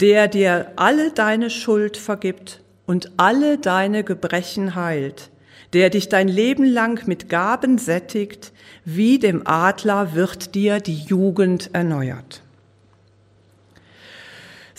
der 0.00 0.28
dir 0.28 0.72
alle 0.76 1.10
deine 1.10 1.50
Schuld 1.50 1.96
vergibt 1.96 2.60
und 2.86 3.12
alle 3.16 3.58
deine 3.58 4.04
Gebrechen 4.04 4.74
heilt, 4.74 5.30
der 5.72 5.90
dich 5.90 6.08
dein 6.08 6.28
Leben 6.28 6.64
lang 6.64 7.06
mit 7.06 7.28
Gaben 7.28 7.78
sättigt, 7.78 8.52
wie 8.84 9.18
dem 9.18 9.46
Adler 9.46 10.14
wird 10.14 10.54
dir 10.54 10.80
die 10.80 10.98
Jugend 10.98 11.70
erneuert. 11.72 12.42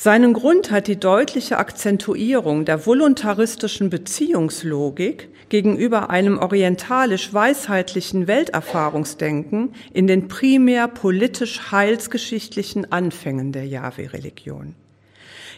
Seinen 0.01 0.31
Grund 0.31 0.71
hat 0.71 0.87
die 0.87 0.97
deutliche 0.97 1.57
Akzentuierung 1.57 2.63
der 2.63 2.85
voluntaristischen 2.85 3.89
Beziehungslogik 3.89 5.27
gegenüber 5.49 6.09
einem 6.09 6.37
orientalisch-weisheitlichen 6.37 8.25
Welterfahrungsdenken 8.25 9.73
in 9.91 10.07
den 10.07 10.29
primär 10.29 10.87
politisch-heilsgeschichtlichen 10.87 12.89
Anfängen 12.93 13.51
der 13.51 13.65
Yahweh-Religion. 13.65 14.73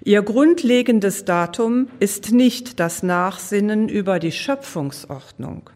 Ihr 0.03 0.23
grundlegendes 0.23 1.25
Datum 1.25 1.89
ist 1.99 2.31
nicht 2.31 2.79
das 2.79 3.03
Nachsinnen 3.03 3.89
über 3.89 4.17
die 4.17 4.31
Schöpfungsordnung, 4.31 5.69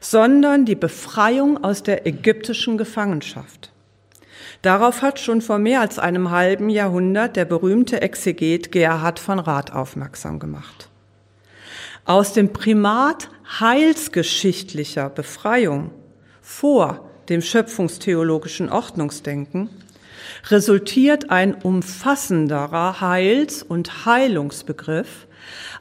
sondern 0.00 0.64
die 0.64 0.76
Befreiung 0.76 1.62
aus 1.62 1.82
der 1.82 2.06
ägyptischen 2.06 2.78
Gefangenschaft. 2.78 3.70
Darauf 4.62 5.02
hat 5.02 5.20
schon 5.20 5.40
vor 5.40 5.58
mehr 5.58 5.80
als 5.80 5.98
einem 5.98 6.30
halben 6.30 6.68
Jahrhundert 6.68 7.36
der 7.36 7.44
berühmte 7.44 8.02
Exeget 8.02 8.72
Gerhard 8.72 9.18
von 9.18 9.38
Rath 9.38 9.72
aufmerksam 9.72 10.38
gemacht. 10.38 10.88
aus 12.04 12.32
dem 12.32 12.54
Primat 12.54 13.28
heilsgeschichtlicher 13.60 15.10
Befreiung 15.10 15.90
vor 16.40 17.10
dem 17.28 17.42
schöpfungstheologischen 17.42 18.70
Ordnungsdenken 18.70 19.68
resultiert 20.48 21.30
ein 21.30 21.54
umfassenderer 21.54 23.02
Heils- 23.02 23.62
und 23.62 24.06
Heilungsbegriff, 24.06 25.26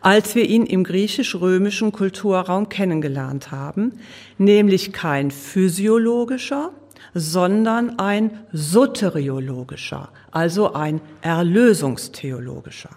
als 0.02 0.36
wir 0.36 0.50
ihn 0.50 0.66
im 0.66 0.84
griechisch-römischen 0.84 1.94
Kulturraum 1.94 2.68
kennengelernt 2.68 3.52
haben, 3.52 4.00
nämlich 4.38 4.92
kein 4.92 5.32
physiologischer, 5.32 6.72
sondern 7.14 8.00
ein 8.00 8.40
soteriologischer, 8.52 10.10
also 10.32 10.74
ein 10.74 11.02
erlösungstheologischer. 11.22 12.92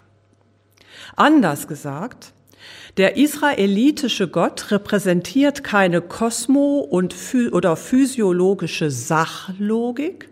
Anders 1.17 1.69
gesagt, 1.69 2.33
der 2.97 3.17
israelitische 3.17 4.29
Gott 4.29 4.71
repräsentiert 4.71 5.65
keine 5.65 6.01
kosmo- 6.01 6.81
und 6.81 7.15
oder 7.53 7.77
physiologische 7.77 8.91
Sachlogik, 8.91 10.29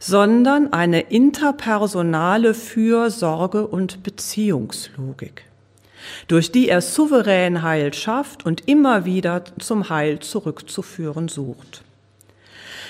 sondern 0.00 0.72
eine 0.72 1.00
interpersonale 1.00 2.54
Fürsorge- 2.54 3.66
und 3.66 4.02
Beziehungslogik, 4.02 5.44
durch 6.26 6.50
die 6.50 6.68
er 6.68 6.80
souverän 6.80 7.62
Heil 7.62 7.92
schafft 7.94 8.46
und 8.46 8.66
immer 8.66 9.04
wieder 9.04 9.44
zum 9.58 9.88
Heil 9.88 10.18
zurückzuführen 10.20 11.28
sucht. 11.28 11.83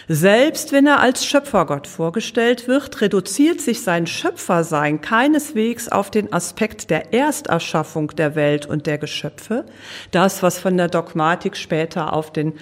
Selbst 0.08 0.72
wenn 0.72 0.86
er 0.86 1.00
als 1.00 1.24
Schöpfergott 1.24 1.86
vorgestellt 1.86 2.68
wird, 2.68 3.00
reduziert 3.00 3.62
sich 3.62 3.82
sein 3.82 4.06
Schöpfersein 4.06 5.00
keineswegs 5.00 5.88
auf 5.88 6.10
den 6.10 6.30
Aspekt 6.30 6.90
der 6.90 7.14
Ersterschaffung 7.14 8.08
der 8.08 8.34
Welt 8.34 8.66
und 8.66 8.86
der 8.86 8.98
Geschöpfe, 8.98 9.64
das, 10.10 10.42
was 10.42 10.58
von 10.58 10.76
der 10.76 10.88
Dogmatik 10.88 11.56
später 11.56 12.12
auf 12.12 12.32
den 12.32 12.52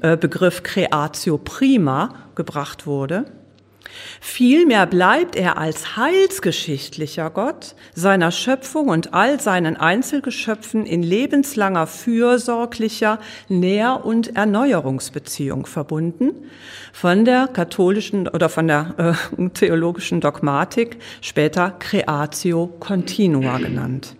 äh, 0.00 0.16
Begriff 0.16 0.62
Creatio 0.62 1.38
Prima 1.38 2.14
gebracht 2.36 2.86
wurde, 2.86 3.24
Vielmehr 4.20 4.86
bleibt 4.86 5.36
er 5.36 5.58
als 5.58 5.96
heilsgeschichtlicher 5.96 7.30
Gott 7.30 7.74
seiner 7.94 8.30
Schöpfung 8.30 8.88
und 8.88 9.14
all 9.14 9.40
seinen 9.40 9.76
Einzelgeschöpfen 9.76 10.86
in 10.86 11.02
lebenslanger 11.02 11.86
fürsorglicher 11.86 13.18
Nähr- 13.48 14.04
und 14.04 14.36
Erneuerungsbeziehung 14.36 15.66
verbunden, 15.66 16.32
von 16.92 17.24
der 17.24 17.48
katholischen 17.48 18.28
oder 18.28 18.48
von 18.48 18.68
der 18.68 19.16
äh, 19.38 19.48
theologischen 19.54 20.20
Dogmatik 20.20 20.98
später 21.20 21.70
Creatio 21.78 22.68
Continua 22.78 23.58
genannt. 23.58 24.16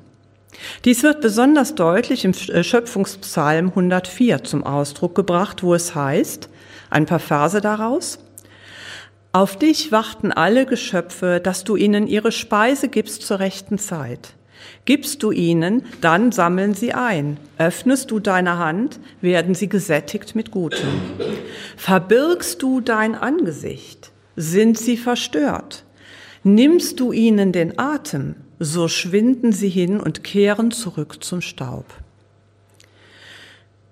Dies 0.84 1.02
wird 1.02 1.20
besonders 1.20 1.74
deutlich 1.74 2.24
im 2.24 2.32
äh, 2.32 2.62
Schöpfungspsalm 2.62 3.68
104 3.68 4.44
zum 4.44 4.64
Ausdruck 4.64 5.14
gebracht, 5.14 5.62
wo 5.62 5.74
es 5.74 5.94
heißt, 5.94 6.48
ein 6.90 7.06
paar 7.06 7.20
Verse 7.20 7.60
daraus, 7.60 8.18
auf 9.32 9.56
dich 9.56 9.90
warten 9.90 10.30
alle 10.30 10.66
Geschöpfe, 10.66 11.40
dass 11.42 11.64
du 11.64 11.76
ihnen 11.76 12.06
ihre 12.06 12.32
Speise 12.32 12.88
gibst 12.88 13.22
zur 13.22 13.40
rechten 13.40 13.78
Zeit. 13.78 14.34
Gibst 14.84 15.22
du 15.22 15.30
ihnen, 15.30 15.84
dann 16.00 16.32
sammeln 16.32 16.74
sie 16.74 16.92
ein. 16.92 17.38
Öffnest 17.56 18.10
du 18.10 18.20
deine 18.20 18.58
Hand, 18.58 19.00
werden 19.20 19.54
sie 19.54 19.68
gesättigt 19.68 20.34
mit 20.34 20.50
Gutem. 20.50 20.88
Verbirgst 21.76 22.62
du 22.62 22.80
dein 22.80 23.14
Angesicht, 23.14 24.12
sind 24.36 24.78
sie 24.78 24.96
verstört. 24.96 25.84
Nimmst 26.44 27.00
du 27.00 27.12
ihnen 27.12 27.52
den 27.52 27.78
Atem, 27.78 28.34
so 28.58 28.86
schwinden 28.88 29.52
sie 29.52 29.68
hin 29.68 29.98
und 29.98 30.24
kehren 30.24 30.72
zurück 30.72 31.24
zum 31.24 31.40
Staub. 31.40 31.86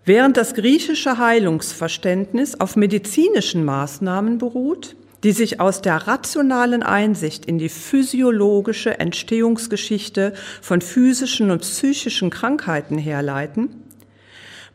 Während 0.04 0.36
das 0.36 0.54
griechische 0.54 1.18
Heilungsverständnis 1.18 2.58
auf 2.58 2.74
medizinischen 2.74 3.64
Maßnahmen 3.64 4.38
beruht, 4.38 4.96
die 5.22 5.32
sich 5.32 5.60
aus 5.60 5.82
der 5.82 5.96
rationalen 6.06 6.82
Einsicht 6.82 7.44
in 7.44 7.58
die 7.58 7.68
physiologische 7.68 8.98
Entstehungsgeschichte 8.98 10.32
von 10.62 10.80
physischen 10.80 11.50
und 11.50 11.60
psychischen 11.60 12.30
Krankheiten 12.30 12.98
herleiten, 12.98 13.80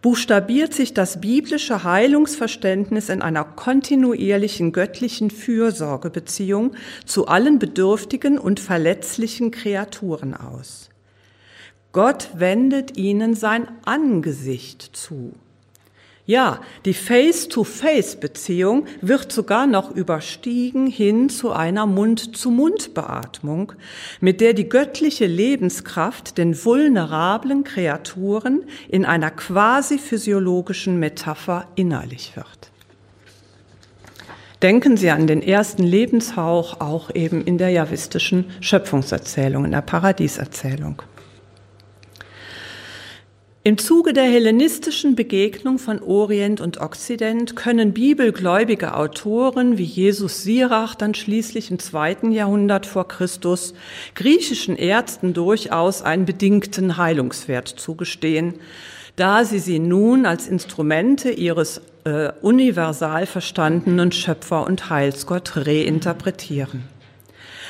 buchstabiert 0.06 0.72
sich 0.72 0.94
das 0.94 1.20
biblische 1.20 1.84
Heilungsverständnis 1.84 3.10
in 3.10 3.24
einer 3.24 3.44
kontinuierlichen 3.44 4.72
göttlichen 4.72 5.32
Fürsorgebeziehung 5.32 6.76
zu 7.06 7.26
allen 7.26 7.58
bedürftigen 7.58 8.38
und 8.38 8.60
verletzlichen 8.60 9.50
Kreaturen 9.50 10.36
aus. 10.36 10.90
Gott 11.92 12.30
wendet 12.36 12.98
ihnen 12.98 13.34
sein 13.34 13.68
Angesicht 13.84 14.92
zu. 14.94 15.34
Ja, 16.28 16.60
die 16.86 16.96
Face-to-Face-Beziehung 16.96 18.88
wird 19.02 19.32
sogar 19.32 19.68
noch 19.68 19.92
überstiegen 19.92 20.88
hin 20.88 21.30
zu 21.30 21.52
einer 21.52 21.86
Mund-zu-Mund-Beatmung, 21.86 23.74
mit 24.22 24.42
der 24.42 24.54
die 24.54 24.68
göttliche 24.68 25.28
Lebenskraft 25.28 26.40
den 26.40 26.66
vulnerablen 26.66 27.64
Kreaturen 27.64 28.64
in 28.90 29.06
einer 29.06 29.30
quasi 29.30 30.00
physiologischen 30.00 31.00
Metapher 31.00 31.68
innerlich 31.76 32.36
wird. 32.36 32.72
Denken 34.64 34.98
Sie 34.98 35.12
an 35.12 35.28
den 35.28 35.44
ersten 35.44 35.84
Lebenshauch 35.84 36.80
auch 36.80 37.14
eben 37.14 37.44
in 37.44 37.60
der 37.60 37.70
javistischen 37.70 38.46
Schöpfungserzählung, 38.62 39.64
in 39.66 39.72
der 39.72 39.82
Paradieserzählung. 39.82 41.04
Im 43.68 43.80
Zuge 43.80 44.14
der 44.14 44.26
hellenistischen 44.26 45.16
Begegnung 45.16 45.80
von 45.80 46.00
Orient 46.00 46.62
und 46.62 46.80
Okzident 46.80 47.56
können 47.56 47.94
bibelgläubige 47.94 48.96
Autoren 48.96 49.80
wie 49.80 49.84
Jesus 49.84 50.44
Sirach 50.44 50.94
dann 50.94 51.16
schließlich 51.16 51.72
im 51.72 51.80
zweiten 51.80 52.32
Jahrhundert 52.32 52.86
vor 52.86 53.08
Christus 53.08 53.74
griechischen 54.14 54.76
Ärzten 54.76 55.34
durchaus 55.34 56.04
einen 56.04 56.26
bedingten 56.26 56.98
Heilungswert 56.98 57.68
zugestehen, 57.68 58.54
da 59.16 59.44
sie 59.46 59.58
sie 59.58 59.80
nun 59.80 60.28
als 60.28 60.48
Instrumente 60.48 61.32
ihres 61.32 61.82
äh, 62.04 62.34
universal 62.44 63.26
verstandenen 63.26 64.12
Schöpfer 64.12 64.68
und 64.68 64.92
Heilsgott 64.92 65.54
reinterpretieren. 65.58 66.84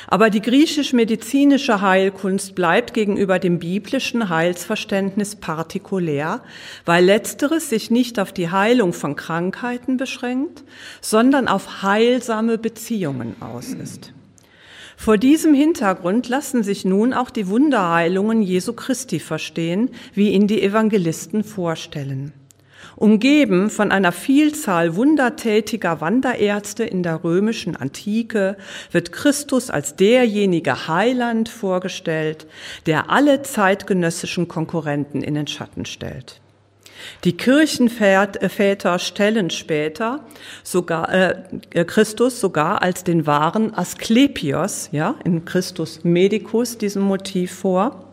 Aber 0.08 0.30
die 0.30 0.40
griechisch-medizinische 0.40 1.80
Heilkunst 1.80 2.54
bleibt 2.54 2.94
gegenüber 2.94 3.38
dem 3.38 3.58
biblischen 3.58 4.28
Heilsverständnis 4.28 5.36
partikulär, 5.36 6.42
weil 6.84 7.04
letzteres 7.04 7.70
sich 7.70 7.90
nicht 7.90 8.20
auf 8.20 8.32
die 8.32 8.50
Heilung 8.50 8.92
von 8.92 9.16
Krankheiten 9.16 9.96
beschränkt, 9.96 10.62
sondern 11.00 11.48
auf 11.48 11.82
heilsame 11.82 12.58
Beziehungen 12.58 13.34
aus 13.40 13.68
ist. 13.68 14.12
Vor 14.96 15.18
diesem 15.18 15.52
Hintergrund 15.52 16.28
lassen 16.28 16.62
sich 16.62 16.84
nun 16.84 17.12
auch 17.12 17.30
die 17.30 17.48
Wunderheilungen 17.48 18.42
Jesu 18.42 18.72
Christi 18.72 19.20
verstehen, 19.20 19.90
wie 20.14 20.30
ihn 20.30 20.46
die 20.46 20.62
Evangelisten 20.62 21.44
vorstellen. 21.44 22.32
Umgeben 22.96 23.68
von 23.68 23.92
einer 23.92 24.10
Vielzahl 24.10 24.96
wundertätiger 24.96 26.00
Wanderärzte 26.00 26.82
in 26.84 27.02
der 27.02 27.22
römischen 27.22 27.76
Antike 27.76 28.56
wird 28.90 29.12
Christus 29.12 29.68
als 29.68 29.96
derjenige 29.96 30.88
Heiland 30.88 31.50
vorgestellt, 31.50 32.46
der 32.86 33.10
alle 33.10 33.42
zeitgenössischen 33.42 34.48
Konkurrenten 34.48 35.22
in 35.22 35.34
den 35.34 35.46
Schatten 35.46 35.84
stellt. 35.84 36.40
Die 37.24 37.36
Kirchenväter 37.36 38.98
stellen 38.98 39.50
später 39.50 40.24
sogar 40.62 41.12
äh, 41.12 41.84
Christus 41.84 42.40
sogar 42.40 42.80
als 42.80 43.04
den 43.04 43.26
wahren 43.26 43.74
Asklepios, 43.74 44.88
ja, 44.92 45.16
in 45.22 45.44
Christus 45.44 46.00
Medicus 46.04 46.78
diesem 46.78 47.02
Motiv 47.02 47.52
vor. 47.52 48.05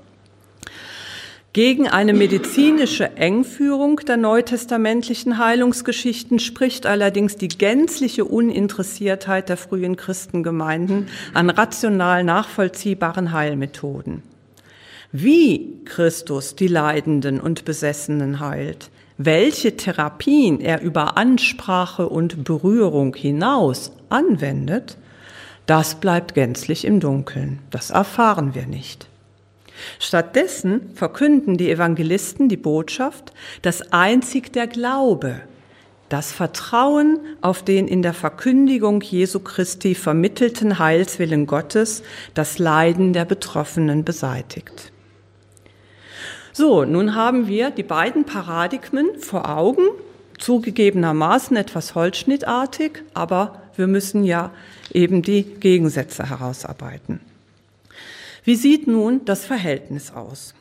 Gegen 1.53 1.87
eine 1.87 2.13
medizinische 2.13 3.15
Engführung 3.15 3.97
der 3.97 4.17
neutestamentlichen 4.17 5.37
Heilungsgeschichten 5.37 6.39
spricht 6.39 6.87
allerdings 6.87 7.35
die 7.35 7.47
gänzliche 7.47 8.25
Uninteressiertheit 8.25 9.49
der 9.49 9.57
frühen 9.57 9.95
Christengemeinden 9.95 11.09
an 11.35 11.51
rational 11.51 12.23
nachvollziehbaren 12.23 13.33
Heilmethoden. 13.33 14.23
Wie 15.11 15.79
Christus 15.85 16.55
die 16.55 16.67
Leidenden 16.67 17.39
und 17.39 17.65
Besessenen 17.65 18.39
heilt, 18.39 18.89
welche 19.19 19.77
Therapien 19.77 20.59
er 20.59 20.81
über 20.81 21.17
Ansprache 21.19 22.09
und 22.09 22.45
Berührung 22.45 23.13
hinaus 23.13 23.91
anwendet, 24.09 24.97
das 25.67 25.93
bleibt 25.99 26.33
gänzlich 26.33 26.83
im 26.83 26.99
Dunkeln. 26.99 27.59
Das 27.69 27.91
erfahren 27.91 28.55
wir 28.55 28.65
nicht. 28.65 29.07
Stattdessen 30.00 30.91
verkünden 30.96 31.58
die 31.58 31.69
Evangelisten 31.72 32.50
die 32.50 32.58
Botschaft, 32.58 33.34
dass 33.62 33.93
einzig 33.93 34.54
der 34.54 34.67
Glaube, 34.67 35.41
das 36.10 36.32
Vertrauen 36.32 37.19
auf 37.41 37.63
den 37.63 37.88
in 37.88 38.04
der 38.04 38.13
Verkündigung 38.13 39.02
Jesu 39.02 39.39
Christi 39.39 39.96
vermittelten 39.96 40.78
Heilswillen 40.78 41.48
Gottes 41.48 42.04
das 42.36 42.60
Leiden 42.60 43.13
der 43.13 43.26
Betroffenen 43.26 44.04
beseitigt. 44.04 44.91
So, 46.52 46.86
nun 46.86 47.15
haben 47.15 47.48
wir 47.48 47.72
die 47.72 47.82
beiden 47.82 48.26
Paradigmen 48.26 49.17
vor 49.17 49.50
Augen, 49.50 49.88
zugegebenermaßen 50.38 51.58
etwas 51.58 51.96
holzschnittartig, 51.96 53.02
aber 53.15 53.63
wir 53.76 53.88
müssen 53.88 54.24
ja 54.24 54.52
eben 54.91 55.24
die 55.24 55.41
Gegensätze 55.41 56.30
herausarbeiten. 56.30 57.33
Wie 58.43 58.56
sieht 58.56 58.88
nun 58.88 59.23
das 59.23 59.45
Verhältnis 59.45 60.12
aus? 60.12 60.53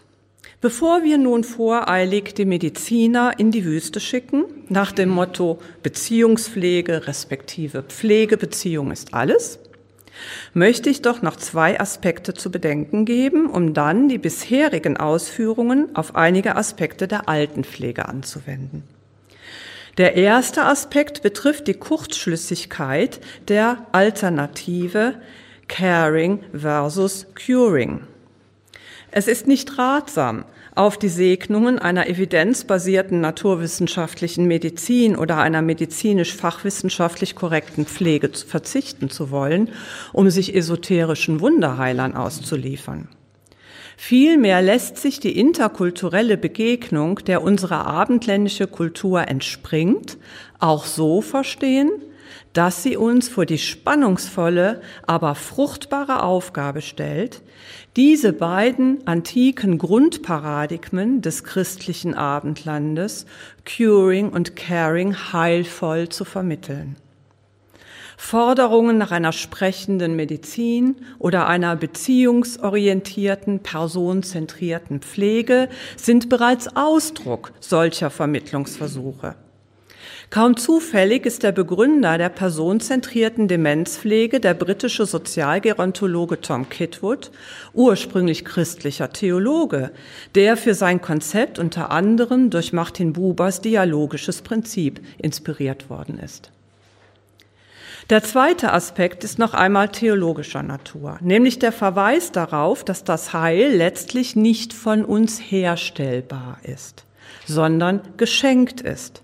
Bevor 0.60 1.02
wir 1.02 1.18
nun 1.18 1.42
voreilig 1.42 2.34
die 2.34 2.44
Mediziner 2.44 3.32
in 3.38 3.50
die 3.50 3.64
Wüste 3.64 3.98
schicken, 3.98 4.44
nach 4.68 4.92
dem 4.92 5.08
Motto 5.08 5.58
Beziehungspflege 5.82 7.08
respektive 7.08 7.82
Pflegebeziehung 7.82 8.92
ist 8.92 9.12
alles, 9.14 9.58
möchte 10.54 10.90
ich 10.90 11.02
doch 11.02 11.22
noch 11.22 11.34
zwei 11.34 11.80
Aspekte 11.80 12.34
zu 12.34 12.52
bedenken 12.52 13.04
geben, 13.04 13.46
um 13.46 13.74
dann 13.74 14.08
die 14.08 14.18
bisherigen 14.18 14.96
Ausführungen 14.96 15.96
auf 15.96 16.14
einige 16.14 16.54
Aspekte 16.54 17.08
der 17.08 17.28
Altenpflege 17.28 18.08
anzuwenden. 18.08 18.84
Der 19.98 20.14
erste 20.14 20.62
Aspekt 20.64 21.22
betrifft 21.22 21.66
die 21.66 21.74
Kurzschlüssigkeit 21.74 23.20
der 23.48 23.86
Alternative 23.90 25.16
Caring 25.72 26.40
versus 26.52 27.26
Curing. 27.34 28.02
Es 29.10 29.26
ist 29.26 29.46
nicht 29.46 29.78
ratsam, 29.78 30.44
auf 30.74 30.98
die 30.98 31.08
Segnungen 31.08 31.78
einer 31.78 32.08
evidenzbasierten 32.10 33.22
naturwissenschaftlichen 33.22 34.46
Medizin 34.46 35.16
oder 35.16 35.38
einer 35.38 35.62
medizinisch-fachwissenschaftlich 35.62 37.34
korrekten 37.34 37.86
Pflege 37.86 38.28
verzichten 38.28 39.08
zu 39.08 39.30
wollen, 39.30 39.70
um 40.12 40.28
sich 40.28 40.54
esoterischen 40.54 41.40
Wunderheilern 41.40 42.16
auszuliefern. 42.16 43.08
Vielmehr 43.96 44.60
lässt 44.60 44.98
sich 44.98 45.20
die 45.20 45.38
interkulturelle 45.38 46.36
Begegnung, 46.36 47.20
der 47.26 47.42
unsere 47.42 47.86
abendländische 47.86 48.66
Kultur 48.66 49.26
entspringt, 49.26 50.18
auch 50.58 50.84
so 50.84 51.22
verstehen, 51.22 51.90
dass 52.52 52.82
sie 52.82 52.96
uns 52.96 53.28
vor 53.28 53.46
die 53.46 53.58
spannungsvolle, 53.58 54.82
aber 55.06 55.34
fruchtbare 55.34 56.22
Aufgabe 56.22 56.82
stellt, 56.82 57.42
diese 57.96 58.32
beiden 58.32 59.06
antiken 59.06 59.78
Grundparadigmen 59.78 61.22
des 61.22 61.44
christlichen 61.44 62.14
Abendlandes, 62.14 63.26
Curing 63.64 64.30
und 64.30 64.56
Caring, 64.56 65.14
heilvoll 65.14 66.08
zu 66.08 66.24
vermitteln. 66.24 66.96
Forderungen 68.16 68.98
nach 68.98 69.10
einer 69.10 69.32
sprechenden 69.32 70.14
Medizin 70.14 70.96
oder 71.18 71.48
einer 71.48 71.74
beziehungsorientierten, 71.74 73.60
personenzentrierten 73.60 75.00
Pflege 75.00 75.68
sind 75.96 76.28
bereits 76.28 76.76
Ausdruck 76.76 77.52
solcher 77.58 78.10
Vermittlungsversuche. 78.10 79.34
Kaum 80.32 80.56
zufällig 80.56 81.26
ist 81.26 81.42
der 81.42 81.52
Begründer 81.52 82.16
der 82.16 82.30
personenzentrierten 82.30 83.48
Demenzpflege 83.48 84.40
der 84.40 84.54
britische 84.54 85.04
Sozialgerontologe 85.04 86.40
Tom 86.40 86.70
Kitwood, 86.70 87.30
ursprünglich 87.74 88.42
christlicher 88.42 89.12
Theologe, 89.12 89.90
der 90.34 90.56
für 90.56 90.72
sein 90.72 91.02
Konzept 91.02 91.58
unter 91.58 91.90
anderem 91.90 92.48
durch 92.48 92.72
Martin 92.72 93.12
Bubers 93.12 93.60
dialogisches 93.60 94.40
Prinzip 94.40 95.02
inspiriert 95.18 95.90
worden 95.90 96.18
ist. 96.18 96.50
Der 98.08 98.22
zweite 98.22 98.72
Aspekt 98.72 99.24
ist 99.24 99.38
noch 99.38 99.52
einmal 99.52 99.90
theologischer 99.90 100.62
Natur, 100.62 101.18
nämlich 101.20 101.58
der 101.58 101.72
Verweis 101.72 102.32
darauf, 102.32 102.84
dass 102.84 103.04
das 103.04 103.34
Heil 103.34 103.70
letztlich 103.76 104.34
nicht 104.34 104.72
von 104.72 105.04
uns 105.04 105.38
herstellbar 105.38 106.58
ist, 106.62 107.04
sondern 107.44 108.00
geschenkt 108.16 108.80
ist. 108.80 109.21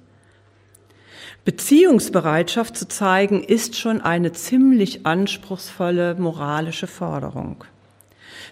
Beziehungsbereitschaft 1.49 2.77
zu 2.77 2.87
zeigen, 2.89 3.43
ist 3.43 3.75
schon 3.75 4.03
eine 4.03 4.33
ziemlich 4.33 5.07
anspruchsvolle 5.07 6.15
moralische 6.17 6.87
Forderung. 6.87 7.65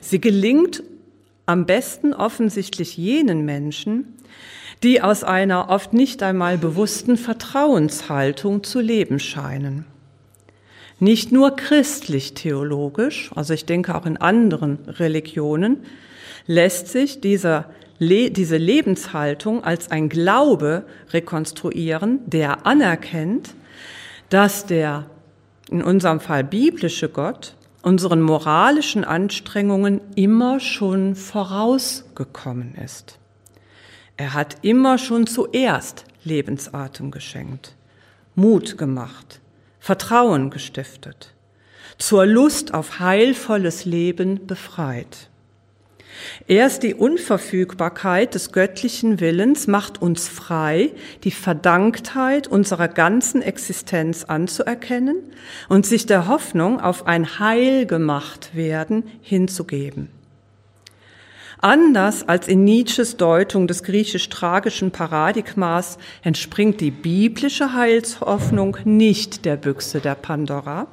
Sie 0.01 0.19
gelingt 0.19 0.83
am 1.45 1.67
besten 1.67 2.15
offensichtlich 2.15 2.97
jenen 2.97 3.45
Menschen, 3.45 4.17
die 4.83 5.03
aus 5.03 5.25
einer 5.25 5.69
oft 5.69 5.93
nicht 5.93 6.23
einmal 6.23 6.57
bewussten 6.57 7.19
Vertrauenshaltung 7.19 8.65
zu 8.65 8.81
leben 8.81 9.21
scheinen. 9.21 9.85
Nicht 10.99 11.33
nur 11.33 11.55
christlich-theologisch, 11.55 13.31
also 13.35 13.53
ich 13.53 13.67
denke 13.67 13.95
auch 13.95 14.07
in 14.07 14.17
anderen 14.17 14.79
Religionen, 14.87 15.85
lässt 16.47 16.89
sich 16.89 17.21
dieser 17.21 17.69
diese 17.99 18.57
Lebenshaltung 18.57 19.65
als 19.65 19.91
ein 19.91 20.09
Glaube 20.09 20.85
rekonstruieren, 21.13 22.21
der 22.27 22.67
anerkennt, 22.67 23.55
dass 24.29 24.67
der 24.67 25.07
in 25.71 25.83
unserem 25.83 26.21
Fall 26.21 26.45
biblische 26.45 27.09
Gott 27.09 27.57
unseren 27.87 28.21
moralischen 28.21 29.05
Anstrengungen 29.05 30.01
immer 30.17 30.59
schon 30.59 31.15
vorausgekommen 31.15 32.75
ist. 32.75 33.21
Er 34.17 34.35
hat 34.35 34.57
immer 34.63 34.99
schon 34.99 35.29
zuerst 35.29 36.05
Lebensatem 36.25 37.13
geschenkt, 37.13 37.77
Mut 38.35 38.77
gemacht, 38.77 39.41
Vertrauen 39.79 40.51
gestiftet, 40.51 41.33
zur 41.97 42.27
Lust 42.27 42.75
auf 42.75 42.99
heilvolles 42.99 43.85
Leben 43.85 44.49
befreit. 44.49 45.31
Erst 46.47 46.83
die 46.83 46.95
Unverfügbarkeit 46.95 48.35
des 48.35 48.53
göttlichen 48.53 49.21
Willens 49.21 49.67
macht 49.67 50.01
uns 50.01 50.29
frei, 50.29 50.91
die 51.25 51.31
Verdanktheit 51.31 52.49
unserer 52.49 52.89
ganzen 52.89 53.43
Existenz 53.43 54.25
anzuerkennen 54.25 55.17
und 55.69 55.87
sich 55.87 56.07
der 56.07 56.29
Hoffnung 56.29 56.81
auf 56.81 57.07
ein 57.07 57.39
Heil 57.39 57.87
gemacht 57.87 58.51
werden 58.55 59.05
hinzugeben. 59.23 60.09
Anders 61.59 62.29
als 62.29 62.49
in 62.49 62.65
Nietzsches 62.65 63.17
Deutung 63.17 63.67
des 63.67 63.83
griechisch-tragischen 63.83 64.91
Paradigmas 64.91 65.99
entspringt 66.23 66.81
die 66.81 66.91
biblische 66.91 67.73
Heilshoffnung 67.73 68.77
nicht 68.85 69.45
der 69.47 69.57
Büchse 69.57 70.01
der 70.01 70.17
Pandora, 70.17 70.87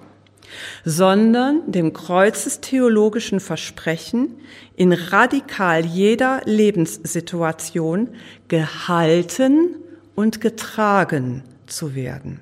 sondern 0.85 1.71
dem 1.71 1.93
kreuzestheologischen 1.93 3.39
Versprechen, 3.39 4.35
in 4.75 4.93
radikal 4.93 5.85
jeder 5.85 6.41
Lebenssituation 6.45 8.09
gehalten 8.47 9.75
und 10.15 10.41
getragen 10.41 11.43
zu 11.67 11.95
werden. 11.95 12.39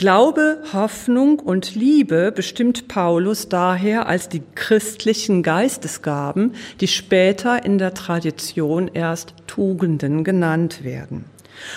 Glaube, 0.00 0.62
Hoffnung 0.72 1.40
und 1.40 1.74
Liebe 1.74 2.32
bestimmt 2.32 2.88
Paulus 2.88 3.50
daher 3.50 4.06
als 4.06 4.30
die 4.30 4.40
christlichen 4.54 5.42
Geistesgaben, 5.42 6.54
die 6.80 6.88
später 6.88 7.66
in 7.66 7.76
der 7.76 7.92
Tradition 7.92 8.88
erst 8.88 9.34
Tugenden 9.46 10.24
genannt 10.24 10.84
werden. 10.84 11.26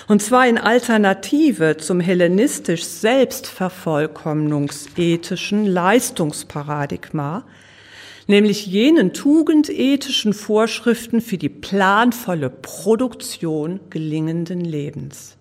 Und 0.08 0.22
zwar 0.22 0.48
in 0.48 0.58
Alternative 0.58 1.76
zum 1.78 2.00
hellenistisch 2.00 2.86
selbstvervollkommnungsethischen 2.86 5.66
Leistungsparadigma, 5.66 7.44
nämlich 8.28 8.66
jenen 8.66 9.14
tugendethischen 9.14 10.34
Vorschriften 10.34 11.22
für 11.22 11.38
die 11.38 11.50
planvolle 11.50 12.50
Produktion 12.50 13.80
gelingenden 13.90 14.62
Lebens. 14.62 15.38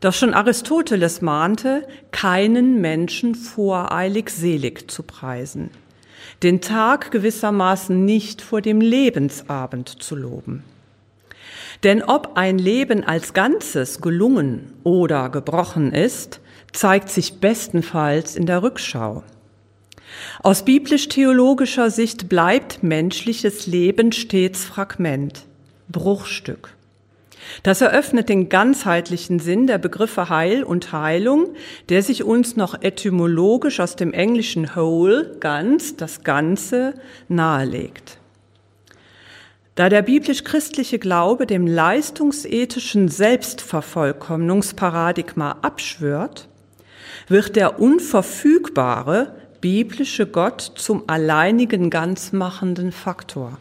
Doch 0.00 0.12
schon 0.12 0.34
Aristoteles 0.34 1.22
mahnte, 1.22 1.88
keinen 2.10 2.80
Menschen 2.80 3.34
voreilig 3.34 4.28
selig 4.28 4.90
zu 4.90 5.02
preisen, 5.02 5.70
den 6.42 6.60
Tag 6.60 7.10
gewissermaßen 7.10 8.04
nicht 8.04 8.42
vor 8.42 8.60
dem 8.60 8.82
Lebensabend 8.82 9.88
zu 9.88 10.14
loben. 10.14 10.62
Denn 11.84 12.02
ob 12.02 12.32
ein 12.36 12.58
Leben 12.58 13.04
als 13.04 13.34
Ganzes 13.34 14.00
gelungen 14.00 14.72
oder 14.84 15.28
gebrochen 15.28 15.92
ist, 15.92 16.40
zeigt 16.72 17.10
sich 17.10 17.40
bestenfalls 17.40 18.36
in 18.36 18.46
der 18.46 18.62
Rückschau. 18.62 19.22
Aus 20.42 20.64
biblisch-theologischer 20.64 21.90
Sicht 21.90 22.30
bleibt 22.30 22.82
menschliches 22.82 23.66
Leben 23.66 24.12
stets 24.12 24.64
Fragment, 24.64 25.44
Bruchstück. 25.90 26.70
Das 27.62 27.82
eröffnet 27.82 28.30
den 28.30 28.48
ganzheitlichen 28.48 29.38
Sinn 29.38 29.66
der 29.66 29.76
Begriffe 29.76 30.30
Heil 30.30 30.62
und 30.62 30.92
Heilung, 30.92 31.50
der 31.90 32.02
sich 32.02 32.24
uns 32.24 32.56
noch 32.56 32.80
etymologisch 32.80 33.80
aus 33.80 33.96
dem 33.96 34.14
englischen 34.14 34.74
whole, 34.74 35.36
ganz, 35.40 35.96
das 35.96 36.24
Ganze, 36.24 36.94
nahelegt. 37.28 38.18
Da 39.74 39.88
der 39.88 40.02
biblisch-christliche 40.02 41.00
Glaube 41.00 41.46
dem 41.46 41.66
leistungsethischen 41.66 43.08
Selbstvervollkommnungsparadigma 43.08 45.56
abschwört, 45.62 46.46
wird 47.26 47.56
der 47.56 47.80
unverfügbare 47.80 49.34
biblische 49.60 50.26
Gott 50.26 50.72
zum 50.76 51.08
alleinigen 51.08 51.90
ganzmachenden 51.90 52.92
Faktor. 52.92 53.58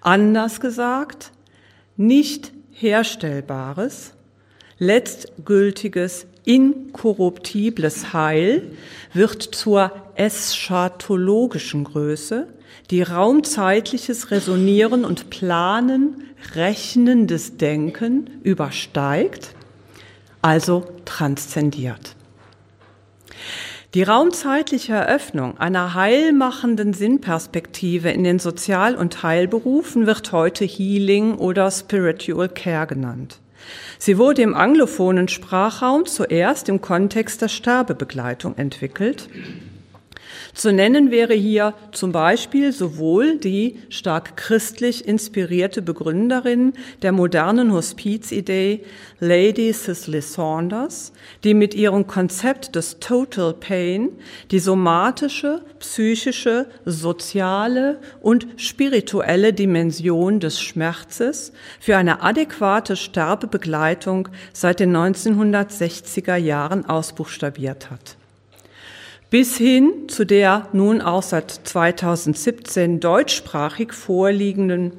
Anders 0.00 0.60
gesagt, 0.60 1.32
nicht 1.96 2.52
herstellbares, 2.72 4.12
letztgültiges, 4.78 6.26
inkorruptibles 6.44 8.12
Heil 8.12 8.70
wird 9.12 9.42
zur 9.42 9.90
eschatologischen 10.14 11.84
Größe, 11.84 12.46
die 12.90 13.02
raumzeitliches 13.02 14.30
Resonieren 14.30 15.04
und 15.04 15.30
Planen, 15.30 16.24
rechnendes 16.54 17.56
Denken 17.56 18.30
übersteigt, 18.42 19.54
also 20.42 20.86
transzendiert. 21.04 22.14
Die 23.94 24.02
raumzeitliche 24.02 24.92
Eröffnung 24.92 25.58
einer 25.58 25.94
heilmachenden 25.94 26.92
Sinnperspektive 26.92 28.10
in 28.10 28.24
den 28.24 28.38
Sozial- 28.38 28.94
und 28.94 29.22
Heilberufen 29.22 30.06
wird 30.06 30.32
heute 30.32 30.64
Healing 30.64 31.36
oder 31.36 31.70
Spiritual 31.70 32.48
Care 32.48 32.86
genannt. 32.86 33.38
Sie 33.98 34.18
wurde 34.18 34.42
im 34.42 34.54
anglophonen 34.54 35.28
Sprachraum 35.28 36.04
zuerst 36.06 36.68
im 36.68 36.80
Kontext 36.80 37.42
der 37.42 37.48
Sterbebegleitung 37.48 38.56
entwickelt 38.58 39.28
zu 40.56 40.72
nennen 40.72 41.10
wäre 41.10 41.34
hier 41.34 41.74
zum 41.92 42.12
Beispiel 42.12 42.72
sowohl 42.72 43.36
die 43.36 43.78
stark 43.90 44.38
christlich 44.38 45.06
inspirierte 45.06 45.82
Begründerin 45.82 46.72
der 47.02 47.12
modernen 47.12 47.74
Hospizidee 47.74 48.82
Lady 49.20 49.70
Cicely 49.74 50.22
Saunders, 50.22 51.12
die 51.44 51.52
mit 51.52 51.74
ihrem 51.74 52.06
Konzept 52.06 52.74
des 52.74 53.00
Total 53.00 53.52
Pain 53.52 54.12
die 54.50 54.58
somatische, 54.58 55.60
psychische, 55.78 56.66
soziale 56.86 58.00
und 58.22 58.46
spirituelle 58.56 59.52
Dimension 59.52 60.40
des 60.40 60.58
Schmerzes 60.58 61.52
für 61.80 61.98
eine 61.98 62.22
adäquate 62.22 62.96
Sterbebegleitung 62.96 64.30
seit 64.54 64.80
den 64.80 64.96
1960er 64.96 66.36
Jahren 66.36 66.86
ausbuchstabiert 66.86 67.90
hat 67.90 68.16
bis 69.30 69.56
hin 69.56 70.08
zu 70.08 70.24
der 70.24 70.68
nun 70.72 71.00
auch 71.00 71.22
seit 71.22 71.50
2017 71.50 73.00
deutschsprachig 73.00 73.92
vorliegenden 73.92 74.92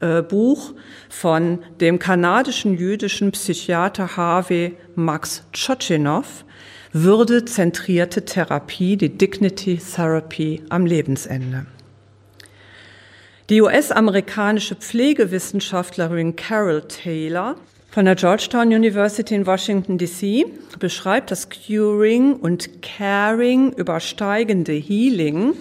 äh, 0.00 0.22
Buch 0.22 0.74
von 1.08 1.60
dem 1.80 1.98
kanadischen 1.98 2.76
jüdischen 2.76 3.32
Psychiater 3.32 4.16
Harvey 4.16 4.76
Max 4.94 5.44
Tschotschinow, 5.52 6.44
Würde-zentrierte 6.92 8.24
Therapie, 8.24 8.96
die 8.96 9.10
Dignity 9.10 9.78
Therapy 9.78 10.62
am 10.70 10.86
Lebensende. 10.86 11.66
Die 13.50 13.62
US-amerikanische 13.62 14.74
Pflegewissenschaftlerin 14.74 16.36
Carol 16.36 16.82
Taylor 16.82 17.56
von 17.90 18.04
der 18.04 18.16
Georgetown 18.16 18.68
University 18.68 19.34
in 19.34 19.46
Washington, 19.46 19.96
D.C. 19.96 20.44
beschreibt 20.78 21.30
das 21.30 21.48
Curing 21.48 22.34
und 22.34 22.82
Caring 22.82 23.72
übersteigende 23.72 24.72
Healing 24.72 25.54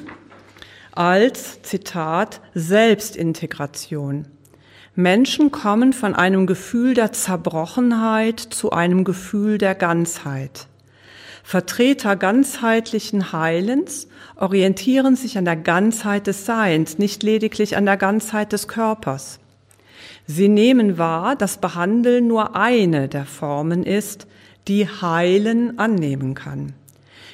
als, 0.91 1.61
Zitat, 1.61 2.41
Selbstintegration. 2.53 4.25
Menschen 4.93 5.51
kommen 5.51 5.93
von 5.93 6.15
einem 6.15 6.47
Gefühl 6.47 6.95
der 6.95 7.13
Zerbrochenheit 7.13 8.39
zu 8.39 8.71
einem 8.71 9.03
Gefühl 9.03 9.57
der 9.57 9.75
Ganzheit. 9.75 10.67
Vertreter 11.43 12.17
ganzheitlichen 12.17 13.31
Heilens 13.31 14.09
orientieren 14.35 15.15
sich 15.15 15.37
an 15.37 15.45
der 15.45 15.55
Ganzheit 15.55 16.27
des 16.27 16.45
Seins, 16.45 16.97
nicht 16.97 17.23
lediglich 17.23 17.77
an 17.77 17.85
der 17.85 17.95
Ganzheit 17.95 18.51
des 18.51 18.67
Körpers. 18.67 19.39
Sie 20.29 20.49
nehmen 20.49 20.97
wahr, 20.97 21.37
dass 21.37 21.57
Behandeln 21.57 22.27
nur 22.27 22.55
eine 22.55 23.07
der 23.07 23.25
Formen 23.25 23.83
ist, 23.83 24.27
die 24.67 24.85
Heilen 24.85 25.79
annehmen 25.79 26.35
kann. 26.35 26.73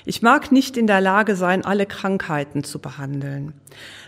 Ich 0.06 0.22
mag 0.22 0.52
nicht 0.52 0.78
in 0.78 0.86
der 0.86 1.02
Lage 1.02 1.36
sein, 1.36 1.66
alle 1.66 1.88
Krankheiten 1.88 2.64
zu 2.64 2.78
behandeln, 2.80 3.54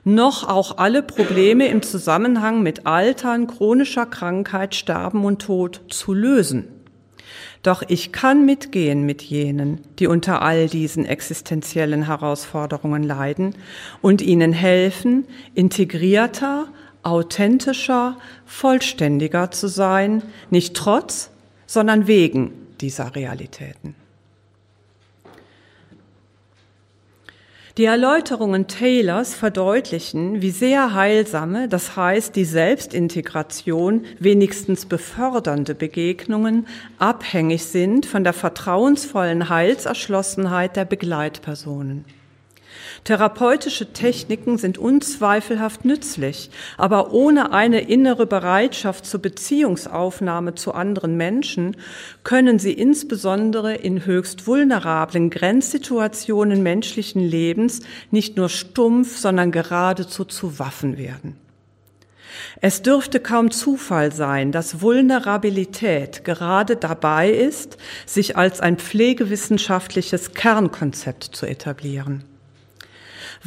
noch 0.03 0.47
auch 0.47 0.77
alle 0.77 1.01
Probleme 1.01 1.67
im 1.67 1.81
Zusammenhang 1.81 2.61
mit 2.61 2.85
Altern, 2.85 3.47
chronischer 3.47 4.05
Krankheit, 4.05 4.75
Sterben 4.75 5.25
und 5.25 5.41
Tod 5.41 5.81
zu 5.89 6.13
lösen. 6.13 6.67
Doch 7.63 7.81
ich 7.87 8.11
kann 8.11 8.45
mitgehen 8.45 9.07
mit 9.07 9.23
jenen, 9.23 9.81
die 9.97 10.05
unter 10.05 10.43
all 10.43 10.67
diesen 10.67 11.05
existenziellen 11.05 12.05
Herausforderungen 12.05 13.01
leiden 13.01 13.55
und 14.01 14.21
ihnen 14.21 14.53
helfen, 14.53 15.25
integrierter, 15.55 16.67
authentischer, 17.05 18.17
vollständiger 18.45 19.51
zu 19.51 19.67
sein, 19.67 20.23
nicht 20.49 20.75
trotz, 20.75 21.29
sondern 21.67 22.07
wegen 22.07 22.51
dieser 22.81 23.15
Realitäten. 23.15 23.95
Die 27.77 27.85
Erläuterungen 27.85 28.67
Taylors 28.67 29.35
verdeutlichen, 29.35 30.41
wie 30.41 30.49
sehr 30.49 30.93
heilsame, 30.93 31.67
das 31.67 31.97
heißt 31.97 32.33
die 32.33 32.45
Selbstintegration 32.45 34.05
wenigstens 34.17 34.85
befördernde 34.85 35.75
Begegnungen 35.75 36.67
abhängig 36.99 37.65
sind 37.65 38.05
von 38.05 38.23
der 38.23 38.31
vertrauensvollen 38.31 39.49
Heilserschlossenheit 39.49 40.77
der 40.77 40.85
Begleitpersonen. 40.85 42.05
Therapeutische 43.05 43.93
Techniken 43.93 44.57
sind 44.57 44.79
unzweifelhaft 44.79 45.85
nützlich, 45.85 46.49
aber 46.75 47.13
ohne 47.13 47.53
eine 47.53 47.81
innere 47.81 48.25
Bereitschaft 48.25 49.05
zur 49.05 49.21
Beziehungsaufnahme 49.21 50.55
zu 50.55 50.73
anderen 50.73 51.15
Menschen 51.15 51.77
können 52.23 52.57
sie 52.57 52.73
insbesondere 52.73 53.75
in 53.75 54.07
höchst 54.07 54.47
vulnerablen 54.47 55.29
Grenzsituationen 55.29 56.63
menschlichen 56.63 57.21
Lebens 57.21 57.81
nicht 58.09 58.37
nur 58.37 58.49
stumpf, 58.49 59.19
sondern 59.19 59.51
geradezu 59.51 60.25
zu 60.25 60.57
Waffen 60.57 60.97
werden. 60.97 61.37
Es 62.59 62.81
dürfte 62.81 63.19
kaum 63.19 63.51
Zufall 63.51 64.13
sein, 64.13 64.51
dass 64.51 64.81
Vulnerabilität 64.81 66.25
gerade 66.25 66.75
dabei 66.75 67.29
ist, 67.29 67.77
sich 68.07 68.35
als 68.35 68.61
ein 68.61 68.77
pflegewissenschaftliches 68.77 70.33
Kernkonzept 70.33 71.23
zu 71.23 71.45
etablieren. 71.45 72.23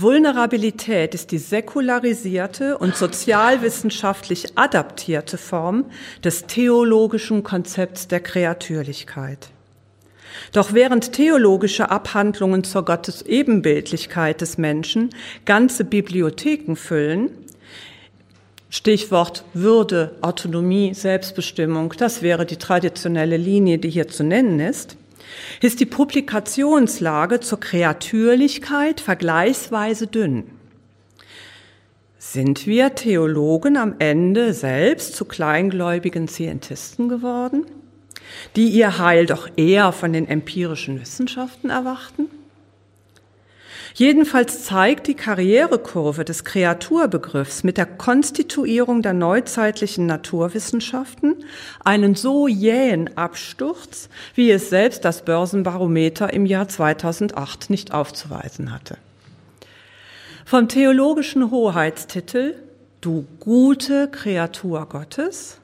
Vulnerabilität 0.01 1.13
ist 1.13 1.33
die 1.33 1.39
säkularisierte 1.39 2.79
und 2.79 2.95
sozialwissenschaftlich 2.95 4.57
adaptierte 4.57 5.37
Form 5.39 5.87
des 6.23 6.47
theologischen 6.47 7.43
Konzepts 7.43 8.07
der 8.07 8.21
Kreatürlichkeit. 8.21 9.51
Doch 10.53 10.73
während 10.73 11.15
theologische 11.15 11.91
Abhandlungen 11.91 12.63
zur 12.63 12.85
Gottesebenbildlichkeit 12.85 14.41
des 14.41 14.57
Menschen 14.57 15.11
ganze 15.45 15.85
Bibliotheken 15.85 16.77
füllen, 16.77 17.31
Stichwort 18.71 19.45
Würde, 19.53 20.15
Autonomie, 20.21 20.95
Selbstbestimmung, 20.95 21.93
das 21.99 22.23
wäre 22.23 22.47
die 22.47 22.59
traditionelle 22.59 23.37
Linie, 23.37 23.79
die 23.79 23.91
hier 23.91 24.07
zu 24.07 24.23
nennen 24.23 24.61
ist, 24.61 24.97
ist 25.61 25.81
die 25.81 25.87
Publikationslage 25.87 27.41
zur 27.41 27.61
Kreatürlichkeit 27.61 29.01
vergleichsweise 29.01 30.07
dünn. 30.07 30.45
Sind 32.19 32.67
wir 32.67 32.95
Theologen 32.95 33.77
am 33.77 33.95
Ende 33.99 34.53
selbst 34.53 35.15
zu 35.15 35.25
kleingläubigen 35.25 36.29
Scientisten 36.29 37.09
geworden, 37.09 37.65
die 38.57 38.69
ihr 38.69 38.99
Heil 38.99 39.27
doch 39.27 39.49
eher 39.57 39.93
von 39.93 40.13
den 40.13 40.29
empirischen 40.29 41.01
Wissenschaften 41.01 41.71
erwarten? 41.71 42.27
Jedenfalls 43.99 44.63
zeigt 44.63 45.09
die 45.09 45.17
Karrierekurve 45.17 46.25
des 46.25 46.45
Kreaturbegriffs 46.45 47.65
mit 47.65 47.79
der 47.79 47.87
Konstituierung 47.87 49.03
der 49.03 49.13
neuzeitlichen 49.13 50.07
Naturwissenschaften 50.07 51.35
einen 51.85 52.15
so 52.15 52.47
jähen 52.47 53.17
Absturz, 53.17 54.09
wie 54.37 54.53
es 54.53 54.71
selbst 54.71 55.05
das 55.05 55.25
Börsenbarometer 55.25 56.33
im 56.33 56.47
Jahr 56.47 56.69
2008 56.69 57.71
nicht 57.71 57.93
aufzuweisen 57.93 58.73
hatte. 58.73 58.99
Vom 60.45 60.69
theologischen 60.69 61.51
Hoheitstitel 61.51 62.55
Du 63.01 63.27
gute 63.41 64.09
Kreatur 64.13 64.87
Gottes 64.89 65.58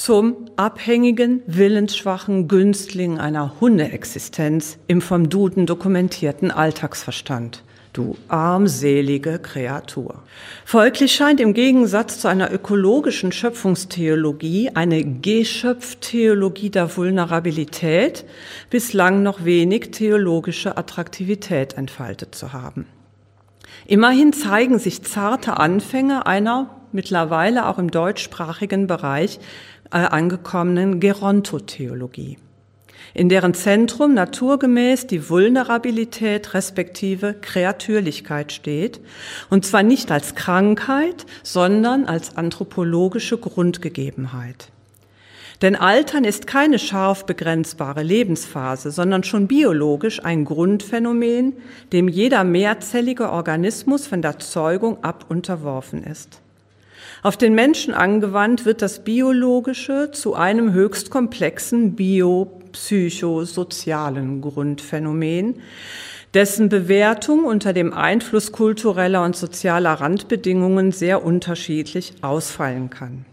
zum 0.00 0.46
abhängigen, 0.56 1.42
willensschwachen 1.46 2.48
Günstling 2.48 3.18
einer 3.18 3.60
Hundeexistenz 3.60 4.78
im 4.86 5.02
vom 5.02 5.28
Duden 5.28 5.66
dokumentierten 5.66 6.50
Alltagsverstand. 6.50 7.62
Du 7.92 8.16
armselige 8.28 9.38
Kreatur. 9.38 10.22
Folglich 10.64 11.12
scheint 11.12 11.38
im 11.38 11.52
Gegensatz 11.52 12.18
zu 12.18 12.28
einer 12.28 12.50
ökologischen 12.50 13.30
Schöpfungstheologie 13.30 14.70
eine 14.74 15.04
Geschöpftheologie 15.04 16.70
der 16.70 16.96
Vulnerabilität 16.96 18.24
bislang 18.70 19.22
noch 19.22 19.44
wenig 19.44 19.90
theologische 19.90 20.78
Attraktivität 20.78 21.74
entfaltet 21.74 22.34
zu 22.34 22.54
haben. 22.54 22.86
Immerhin 23.86 24.32
zeigen 24.32 24.78
sich 24.78 25.02
zarte 25.02 25.58
Anfänge 25.58 26.26
einer 26.26 26.70
mittlerweile 26.92 27.66
auch 27.66 27.78
im 27.78 27.90
deutschsprachigen 27.90 28.86
Bereich 28.86 29.38
angekommenen 29.90 31.00
Gerontotheologie 31.00 32.38
in 33.14 33.28
deren 33.28 33.54
Zentrum 33.54 34.14
naturgemäß 34.14 35.06
die 35.06 35.28
Vulnerabilität 35.28 36.54
respektive 36.54 37.34
Kreatürlichkeit 37.40 38.52
steht, 38.52 39.00
und 39.48 39.64
zwar 39.66 39.82
nicht 39.82 40.10
als 40.10 40.34
Krankheit, 40.34 41.26
sondern 41.42 42.04
als 42.04 42.36
anthropologische 42.36 43.38
Grundgegebenheit. 43.38 44.70
Denn 45.62 45.76
Altern 45.76 46.24
ist 46.24 46.46
keine 46.46 46.78
scharf 46.78 47.26
begrenzbare 47.26 48.02
Lebensphase, 48.02 48.90
sondern 48.90 49.24
schon 49.24 49.46
biologisch 49.46 50.24
ein 50.24 50.46
Grundphänomen, 50.46 51.54
dem 51.92 52.08
jeder 52.08 52.44
mehrzellige 52.44 53.30
Organismus 53.30 54.06
von 54.06 54.22
der 54.22 54.38
Zeugung 54.38 55.04
ab 55.04 55.26
unterworfen 55.28 56.02
ist. 56.02 56.40
Auf 57.22 57.36
den 57.36 57.54
Menschen 57.54 57.92
angewandt 57.92 58.64
wird 58.64 58.80
das 58.80 59.04
Biologische 59.04 60.10
zu 60.10 60.34
einem 60.34 60.72
höchst 60.72 61.10
komplexen 61.10 61.94
biopsychosozialen 61.94 64.40
Grundphänomen, 64.40 65.60
dessen 66.32 66.70
Bewertung 66.70 67.44
unter 67.44 67.74
dem 67.74 67.92
Einfluss 67.92 68.52
kultureller 68.52 69.22
und 69.22 69.36
sozialer 69.36 69.92
Randbedingungen 69.94 70.92
sehr 70.92 71.22
unterschiedlich 71.22 72.14
ausfallen 72.22 72.88
kann. 72.88 73.26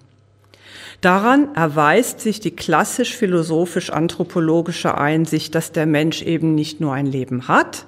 Daran 0.99 1.55
erweist 1.55 2.19
sich 2.19 2.41
die 2.41 2.55
klassisch 2.55 3.15
philosophisch-anthropologische 3.15 4.97
Einsicht, 4.97 5.55
dass 5.55 5.71
der 5.71 5.85
Mensch 5.85 6.23
eben 6.23 6.55
nicht 6.55 6.81
nur 6.81 6.93
ein 6.93 7.05
Leben 7.05 7.47
hat, 7.47 7.85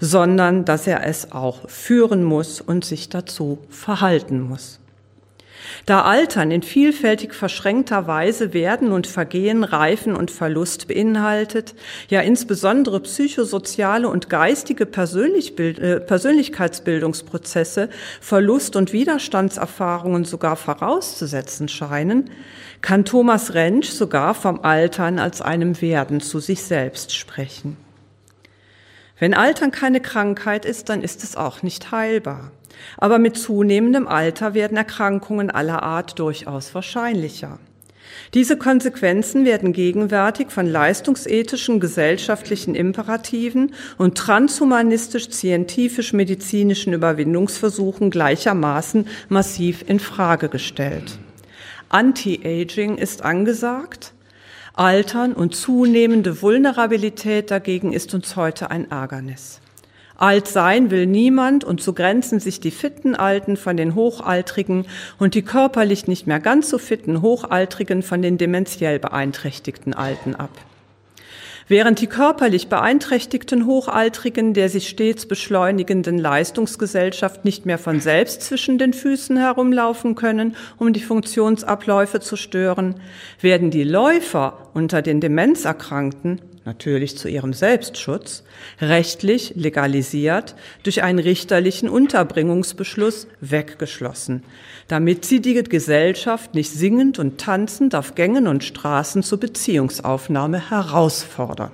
sondern 0.00 0.64
dass 0.64 0.86
er 0.86 1.06
es 1.06 1.32
auch 1.32 1.68
führen 1.68 2.24
muss 2.24 2.62
und 2.62 2.84
sich 2.84 3.10
dazu 3.10 3.58
verhalten 3.68 4.40
muss. 4.40 4.80
Da 5.86 6.02
Altern 6.02 6.50
in 6.50 6.62
vielfältig 6.62 7.34
verschränkter 7.34 8.06
Weise 8.06 8.52
Werden 8.52 8.92
und 8.92 9.06
Vergehen, 9.06 9.64
Reifen 9.64 10.16
und 10.16 10.30
Verlust 10.30 10.88
beinhaltet, 10.88 11.74
ja 12.08 12.20
insbesondere 12.20 13.00
psychosoziale 13.00 14.08
und 14.08 14.30
geistige 14.30 14.84
äh, 14.84 16.00
Persönlichkeitsbildungsprozesse, 16.00 17.88
Verlust 18.20 18.76
und 18.76 18.92
Widerstandserfahrungen 18.92 20.24
sogar 20.24 20.56
vorauszusetzen 20.56 21.68
scheinen, 21.68 22.30
kann 22.80 23.04
Thomas 23.04 23.54
Rentsch 23.54 23.90
sogar 23.90 24.34
vom 24.34 24.60
Altern 24.60 25.18
als 25.18 25.40
einem 25.40 25.80
Werden 25.80 26.20
zu 26.20 26.38
sich 26.40 26.62
selbst 26.62 27.14
sprechen. 27.14 27.76
Wenn 29.18 29.32
Altern 29.32 29.70
keine 29.70 30.00
Krankheit 30.00 30.64
ist, 30.64 30.88
dann 30.88 31.00
ist 31.02 31.22
es 31.22 31.36
auch 31.36 31.62
nicht 31.62 31.92
heilbar. 31.92 32.50
Aber 32.98 33.18
mit 33.18 33.36
zunehmendem 33.36 34.06
Alter 34.06 34.54
werden 34.54 34.76
Erkrankungen 34.76 35.50
aller 35.50 35.82
Art 35.82 36.18
durchaus 36.18 36.74
wahrscheinlicher. 36.74 37.58
Diese 38.32 38.56
Konsequenzen 38.56 39.44
werden 39.44 39.72
gegenwärtig 39.72 40.50
von 40.50 40.66
leistungsethischen 40.66 41.78
gesellschaftlichen 41.80 42.74
Imperativen 42.74 43.72
und 43.98 44.16
transhumanistisch-scientifisch-medizinischen 44.18 46.92
Überwindungsversuchen 46.92 48.10
gleichermaßen 48.10 49.06
massiv 49.28 49.84
in 49.86 50.00
Frage 50.00 50.48
gestellt. 50.48 51.20
Anti-Aging 51.88 52.98
ist 52.98 53.22
angesagt, 53.22 54.12
Altern 54.72 55.32
und 55.32 55.54
zunehmende 55.54 56.42
Vulnerabilität 56.42 57.52
dagegen 57.52 57.92
ist 57.92 58.12
uns 58.14 58.34
heute 58.34 58.72
ein 58.72 58.90
Ärgernis. 58.90 59.60
Alt 60.16 60.46
sein 60.46 60.90
will 60.90 61.06
niemand 61.06 61.64
und 61.64 61.82
so 61.82 61.92
grenzen 61.92 62.38
sich 62.38 62.60
die 62.60 62.70
fitten 62.70 63.16
Alten 63.16 63.56
von 63.56 63.76
den 63.76 63.94
Hochaltrigen 63.94 64.86
und 65.18 65.34
die 65.34 65.42
körperlich 65.42 66.06
nicht 66.06 66.26
mehr 66.26 66.40
ganz 66.40 66.70
so 66.70 66.78
fitten 66.78 67.20
Hochaltrigen 67.20 68.02
von 68.02 68.22
den 68.22 68.38
dementiell 68.38 69.00
beeinträchtigten 69.00 69.92
Alten 69.92 70.36
ab. 70.36 70.50
Während 71.66 72.00
die 72.00 72.08
körperlich 72.08 72.68
beeinträchtigten 72.68 73.64
Hochaltrigen 73.64 74.52
der 74.52 74.68
sich 74.68 74.88
stets 74.88 75.26
beschleunigenden 75.26 76.18
Leistungsgesellschaft 76.18 77.46
nicht 77.46 77.64
mehr 77.64 77.78
von 77.78 78.00
selbst 78.00 78.42
zwischen 78.42 78.76
den 78.76 78.92
Füßen 78.92 79.38
herumlaufen 79.38 80.14
können, 80.14 80.56
um 80.78 80.92
die 80.92 81.00
Funktionsabläufe 81.00 82.20
zu 82.20 82.36
stören, 82.36 82.96
werden 83.40 83.70
die 83.70 83.84
Läufer 83.84 84.70
unter 84.74 85.00
den 85.00 85.20
Demenzerkrankten 85.22 86.40
natürlich 86.64 87.18
zu 87.18 87.28
ihrem 87.28 87.52
Selbstschutz, 87.52 88.42
rechtlich 88.80 89.52
legalisiert 89.54 90.54
durch 90.82 91.02
einen 91.02 91.18
richterlichen 91.18 91.88
Unterbringungsbeschluss 91.88 93.26
weggeschlossen, 93.40 94.42
damit 94.88 95.24
sie 95.24 95.40
die 95.40 95.62
Gesellschaft 95.62 96.54
nicht 96.54 96.70
singend 96.70 97.18
und 97.18 97.38
tanzend 97.38 97.94
auf 97.94 98.14
Gängen 98.14 98.46
und 98.46 98.64
Straßen 98.64 99.22
zur 99.22 99.38
Beziehungsaufnahme 99.40 100.70
herausfordern. 100.70 101.72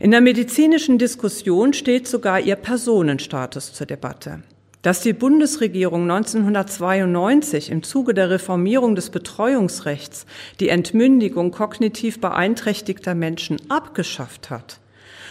In 0.00 0.12
der 0.12 0.22
medizinischen 0.22 0.98
Diskussion 0.98 1.74
steht 1.74 2.08
sogar 2.08 2.40
ihr 2.40 2.56
Personenstatus 2.56 3.74
zur 3.74 3.86
Debatte. 3.86 4.42
Dass 4.82 5.02
die 5.02 5.12
Bundesregierung 5.12 6.10
1992 6.10 7.70
im 7.70 7.82
Zuge 7.82 8.14
der 8.14 8.30
Reformierung 8.30 8.94
des 8.94 9.10
Betreuungsrechts 9.10 10.24
die 10.58 10.70
Entmündigung 10.70 11.50
kognitiv 11.50 12.18
beeinträchtigter 12.18 13.14
Menschen 13.14 13.58
abgeschafft 13.68 14.48
hat, 14.48 14.80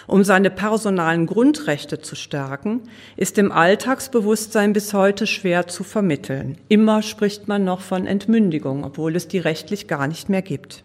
um 0.05 0.23
seine 0.23 0.51
personalen 0.51 1.25
Grundrechte 1.25 1.99
zu 1.99 2.15
stärken, 2.15 2.81
ist 3.15 3.39
im 3.39 3.51
Alltagsbewusstsein 3.51 4.71
bis 4.71 4.93
heute 4.93 5.25
schwer 5.25 5.65
zu 5.65 5.83
vermitteln. 5.83 6.59
Immer 6.67 7.01
spricht 7.01 7.47
man 7.47 7.63
noch 7.63 7.81
von 7.81 8.05
Entmündigung, 8.05 8.83
obwohl 8.83 9.15
es 9.15 9.27
die 9.27 9.39
rechtlich 9.39 9.87
gar 9.87 10.05
nicht 10.05 10.29
mehr 10.29 10.43
gibt. 10.43 10.83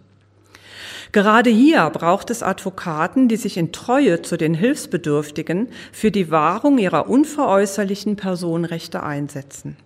Gerade 1.14 1.48
hier 1.48 1.88
braucht 1.90 2.30
es 2.30 2.42
Advokaten, 2.42 3.28
die 3.28 3.36
sich 3.36 3.56
in 3.56 3.70
Treue 3.70 4.22
zu 4.22 4.36
den 4.36 4.52
Hilfsbedürftigen 4.52 5.68
für 5.92 6.10
die 6.10 6.28
Wahrung 6.32 6.76
ihrer 6.76 7.08
unveräußerlichen 7.08 8.16
Personenrechte 8.16 9.00
einsetzen. 9.00 9.76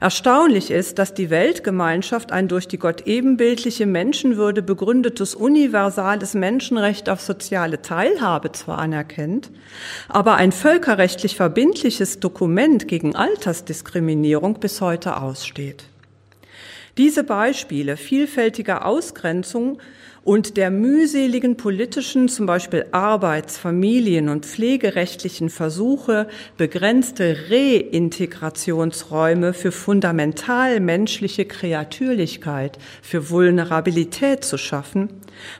Erstaunlich 0.00 0.70
ist, 0.70 0.98
dass 0.98 1.12
die 1.12 1.28
Weltgemeinschaft 1.28 2.32
ein 2.32 2.48
durch 2.48 2.66
die 2.66 2.78
Gott 2.78 3.06
ebenbildliche 3.06 3.84
Menschenwürde 3.84 4.62
begründetes 4.62 5.34
universales 5.34 6.32
Menschenrecht 6.32 7.10
auf 7.10 7.20
soziale 7.20 7.82
Teilhabe 7.82 8.50
zwar 8.52 8.78
anerkennt, 8.78 9.50
aber 10.08 10.36
ein 10.36 10.52
völkerrechtlich 10.52 11.36
verbindliches 11.36 12.18
Dokument 12.18 12.88
gegen 12.88 13.14
Altersdiskriminierung 13.14 14.58
bis 14.58 14.80
heute 14.80 15.18
aussteht. 15.20 15.84
Diese 16.96 17.24
Beispiele 17.24 17.98
vielfältiger 17.98 18.86
Ausgrenzung 18.86 19.78
und 20.26 20.56
der 20.56 20.72
mühseligen 20.72 21.56
politischen, 21.56 22.28
zum 22.28 22.46
Beispiel 22.46 22.86
Arbeits-, 22.90 23.56
Familien- 23.56 24.28
und 24.28 24.44
pflegerechtlichen 24.44 25.50
Versuche, 25.50 26.26
begrenzte 26.56 27.36
Reintegrationsräume 27.48 29.54
für 29.54 29.70
fundamental 29.70 30.80
menschliche 30.80 31.44
Kreatürlichkeit, 31.44 32.76
für 33.02 33.30
Vulnerabilität 33.30 34.42
zu 34.42 34.58
schaffen. 34.58 35.10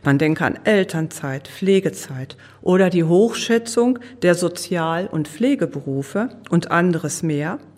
Man 0.03 0.19
denke 0.19 0.45
an 0.45 0.59
Elternzeit, 0.65 1.47
Pflegezeit 1.47 2.37
oder 2.61 2.91
die 2.91 3.05
Hochschätzung 3.05 4.01
der 4.23 4.35
Sozial- 4.35 5.07
und 5.07 5.29
Pflegeberufe 5.29 6.31
und 6.51 6.73
anderes 6.73 7.23
mehr– 7.23 7.61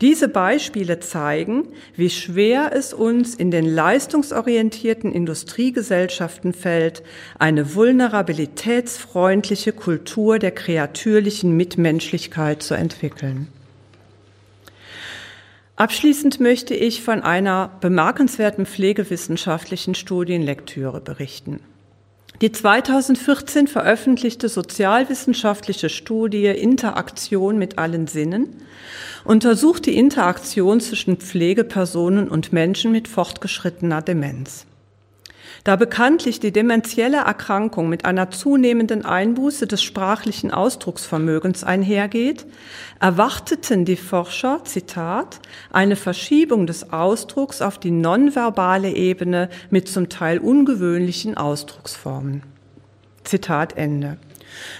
diese 0.00 0.28
Beispiele 0.28 1.00
zeigen, 1.00 1.68
wie 1.94 2.10
schwer 2.10 2.70
es 2.74 2.92
uns 2.92 3.34
in 3.34 3.50
den 3.50 3.66
leistungsorientierten 3.66 5.12
Industriegesellschaften 5.12 6.52
fällt, 6.52 7.02
eine 7.38 7.74
vulnerabilitätsfreundliche 7.74 9.72
Kultur 9.72 10.38
der 10.38 10.52
kreatürlichen 10.52 11.56
Mitmenschlichkeit 11.56 12.62
zu 12.62 12.74
entwickeln. 12.74 13.48
Abschließend 15.76 16.40
möchte 16.40 16.74
ich 16.74 17.02
von 17.02 17.20
einer 17.22 17.70
bemerkenswerten 17.82 18.64
pflegewissenschaftlichen 18.64 19.94
Studienlektüre 19.94 21.02
berichten. 21.02 21.60
Die 22.42 22.52
2014 22.52 23.66
veröffentlichte 23.66 24.50
sozialwissenschaftliche 24.50 25.88
Studie 25.88 26.46
Interaktion 26.46 27.56
mit 27.56 27.78
allen 27.78 28.06
Sinnen 28.06 28.62
untersucht 29.24 29.86
die 29.86 29.96
Interaktion 29.96 30.80
zwischen 30.80 31.16
Pflegepersonen 31.16 32.28
und 32.28 32.52
Menschen 32.52 32.92
mit 32.92 33.08
fortgeschrittener 33.08 34.02
Demenz. 34.02 34.66
Da 35.66 35.74
bekanntlich 35.74 36.38
die 36.38 36.52
dementielle 36.52 37.16
Erkrankung 37.16 37.88
mit 37.88 38.04
einer 38.04 38.30
zunehmenden 38.30 39.04
Einbuße 39.04 39.66
des 39.66 39.82
sprachlichen 39.82 40.52
Ausdrucksvermögens 40.52 41.64
einhergeht, 41.64 42.46
erwarteten 43.00 43.84
die 43.84 43.96
Forscher, 43.96 44.60
Zitat, 44.62 45.40
eine 45.72 45.96
Verschiebung 45.96 46.68
des 46.68 46.92
Ausdrucks 46.92 47.62
auf 47.62 47.78
die 47.80 47.90
nonverbale 47.90 48.92
Ebene 48.92 49.48
mit 49.68 49.88
zum 49.88 50.08
Teil 50.08 50.38
ungewöhnlichen 50.38 51.36
Ausdrucksformen. 51.36 52.44
Zitat 53.24 53.76
Ende. 53.76 54.18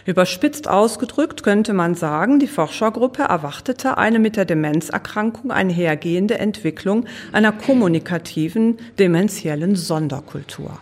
Überspitzt 0.05 0.69
ausgedrückt 0.69 1.43
könnte 1.43 1.73
man 1.73 1.95
sagen, 1.95 2.39
die 2.39 2.47
Forschergruppe 2.47 3.23
erwartete 3.23 3.99
eine 3.99 4.19
mit 4.19 4.37
der 4.37 4.45
Demenzerkrankung 4.45 5.51
einhergehende 5.51 6.39
Entwicklung 6.39 7.07
einer 7.33 7.53
kommunikativen 7.53 8.79
dementiellen 8.99 9.77
Sonderkultur. 9.77 10.79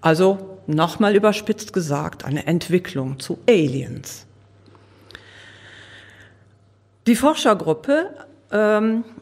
Also 0.00 0.58
nochmal 0.66 1.14
überspitzt 1.16 1.72
gesagt, 1.72 2.24
eine 2.24 2.46
Entwicklung 2.46 3.18
zu 3.18 3.38
Aliens. 3.48 4.26
Die 7.06 7.16
Forschergruppe 7.16 8.10
ähm, 8.52 9.04
äh, 9.04 9.19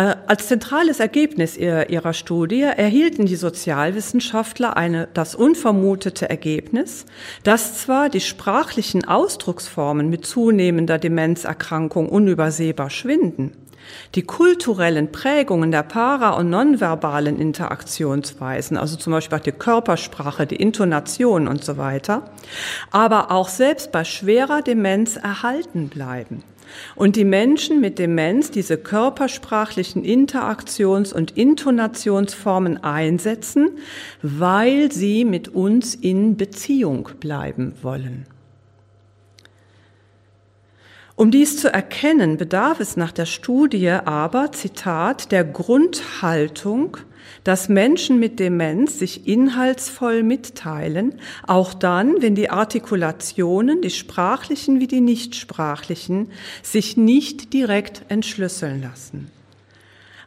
als 0.00 0.48
zentrales 0.48 0.98
Ergebnis 0.98 1.58
ihrer 1.58 2.14
Studie 2.14 2.62
erhielten 2.62 3.26
die 3.26 3.36
Sozialwissenschaftler 3.36 4.76
eine, 4.76 5.08
das 5.12 5.34
unvermutete 5.34 6.30
Ergebnis, 6.30 7.04
dass 7.42 7.82
zwar 7.82 8.08
die 8.08 8.20
sprachlichen 8.20 9.06
Ausdrucksformen 9.06 10.08
mit 10.08 10.24
zunehmender 10.24 10.98
Demenzerkrankung 10.98 12.08
unübersehbar 12.08 12.88
schwinden, 12.88 13.52
die 14.14 14.22
kulturellen 14.22 15.12
Prägungen 15.12 15.70
der 15.70 15.82
para- 15.82 16.30
und 16.30 16.48
nonverbalen 16.48 17.38
Interaktionsweisen, 17.38 18.78
also 18.78 18.96
zum 18.96 19.12
Beispiel 19.12 19.36
auch 19.36 19.42
die 19.42 19.52
Körpersprache, 19.52 20.46
die 20.46 20.56
Intonation 20.56 21.46
und 21.46 21.62
so 21.62 21.76
weiter, 21.76 22.30
aber 22.90 23.30
auch 23.30 23.48
selbst 23.48 23.92
bei 23.92 24.04
schwerer 24.04 24.62
Demenz 24.62 25.16
erhalten 25.16 25.88
bleiben 25.88 26.42
und 26.94 27.16
die 27.16 27.24
Menschen 27.24 27.80
mit 27.80 27.98
Demenz 27.98 28.50
diese 28.50 28.76
körpersprachlichen 28.76 30.04
Interaktions- 30.04 31.12
und 31.12 31.36
Intonationsformen 31.36 32.82
einsetzen, 32.82 33.70
weil 34.22 34.92
sie 34.92 35.24
mit 35.24 35.48
uns 35.48 35.94
in 35.94 36.36
Beziehung 36.36 37.08
bleiben 37.20 37.74
wollen. 37.82 38.26
Um 41.20 41.30
dies 41.30 41.58
zu 41.58 41.70
erkennen, 41.70 42.38
bedarf 42.38 42.80
es 42.80 42.96
nach 42.96 43.12
der 43.12 43.26
Studie 43.26 43.90
aber, 43.90 44.52
Zitat, 44.52 45.30
der 45.32 45.44
Grundhaltung, 45.44 46.96
dass 47.44 47.68
Menschen 47.68 48.18
mit 48.18 48.40
Demenz 48.40 48.98
sich 48.98 49.28
inhaltsvoll 49.28 50.22
mitteilen, 50.22 51.16
auch 51.46 51.74
dann, 51.74 52.22
wenn 52.22 52.34
die 52.34 52.48
Artikulationen, 52.48 53.82
die 53.82 53.90
sprachlichen 53.90 54.80
wie 54.80 54.86
die 54.86 55.02
nichtsprachlichen, 55.02 56.30
sich 56.62 56.96
nicht 56.96 57.52
direkt 57.52 58.00
entschlüsseln 58.08 58.80
lassen. 58.80 59.30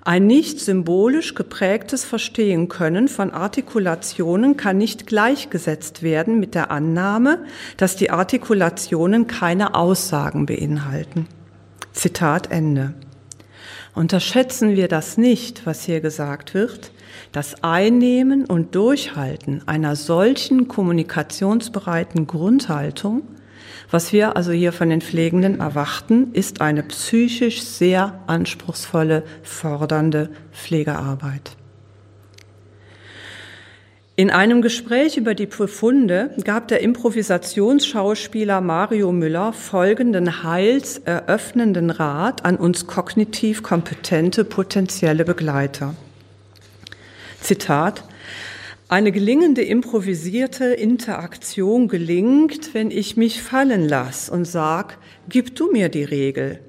Ein 0.06 0.28
nicht 0.28 0.60
symbolisch 0.60 1.34
geprägtes 1.34 2.04
Verstehen 2.04 2.68
können 2.68 3.08
von 3.08 3.32
Artikulationen 3.32 4.58
kann 4.58 4.78
nicht 4.78 5.08
gleichgesetzt 5.08 6.04
werden 6.04 6.42
mit 6.42 6.56
der 6.56 6.72
Annahme, 6.72 7.46
dass 7.78 7.96
die 7.96 8.10
Artikulationen 8.10 9.28
keine 9.28 9.76
Aussagen 9.76 10.46
beinhalten. 10.46 11.28
Zitat 11.94 12.52
Ende. 12.52 12.94
Unterschätzen 13.96 14.76
wir 14.76 14.90
das 14.90 15.18
nicht, 15.18 15.66
was 15.66 15.86
hier 15.86 16.02
gesagt 16.02 16.54
wird, 16.54 16.92
das 17.32 17.64
Einnehmen 17.64 18.44
und 18.46 18.76
Durchhalten 18.76 19.62
einer 19.68 19.96
solchen 19.96 20.68
kommunikationsbereiten 20.68 22.28
Grundhaltung, 22.28 23.22
was 23.94 24.12
wir 24.12 24.36
also 24.36 24.52
hier 24.52 24.74
von 24.74 24.90
den 24.90 25.02
Pflegenden 25.02 25.60
erwarten, 25.60 26.34
ist 26.34 26.62
eine 26.62 26.82
psychisch 26.82 27.62
sehr 27.62 28.20
anspruchsvolle, 28.26 29.24
fordernde 29.44 30.32
Pflegearbeit. 30.52 31.56
In 34.16 34.32
einem 34.32 34.64
Gespräch 34.64 35.18
über 35.18 35.36
die 35.36 35.46
Befunde 35.46 36.32
gab 36.44 36.70
der 36.70 36.82
Improvisationsschauspieler 36.82 38.62
Mario 38.62 39.12
Müller 39.12 39.54
folgenden 39.54 40.44
heilseröffnenden 40.44 41.92
Rat 41.92 42.46
an 42.46 42.58
uns 42.58 42.88
kognitiv 42.88 43.62
kompetente 43.62 44.44
potenzielle 44.44 45.24
Begleiter. 45.24 45.94
Zitat, 47.42 48.04
eine 48.90 49.12
gelingende 49.12 49.62
improvisierte 49.62 50.66
Interaktion 50.66 51.88
gelingt, 51.88 52.74
wenn 52.74 52.92
ich 52.92 53.18
mich 53.18 53.42
fallen 53.42 53.88
lasse 53.88 54.32
und 54.32 54.46
sag, 54.46 54.98
gib 55.30 55.56
du 55.56 55.72
mir 55.72 55.90
die 55.90 56.04
Regel. 56.04 56.60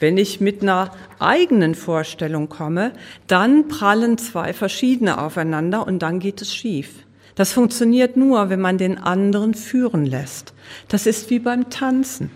Wenn 0.00 0.16
ich 0.16 0.40
mit 0.40 0.62
einer 0.62 0.92
eigenen 1.18 1.74
Vorstellung 1.74 2.48
komme, 2.48 2.92
dann 3.26 3.68
prallen 3.68 4.16
zwei 4.18 4.52
verschiedene 4.52 5.20
aufeinander 5.20 5.86
und 5.86 6.00
dann 6.00 6.20
geht 6.20 6.40
es 6.40 6.54
schief. 6.54 7.04
Das 7.34 7.52
funktioniert 7.52 8.16
nur, 8.16 8.50
wenn 8.50 8.60
man 8.60 8.78
den 8.78 8.98
anderen 8.98 9.54
führen 9.54 10.06
lässt. 10.06 10.54
Das 10.88 11.06
ist 11.06 11.30
wie 11.30 11.38
beim 11.38 11.70
Tanzen. 11.70 12.30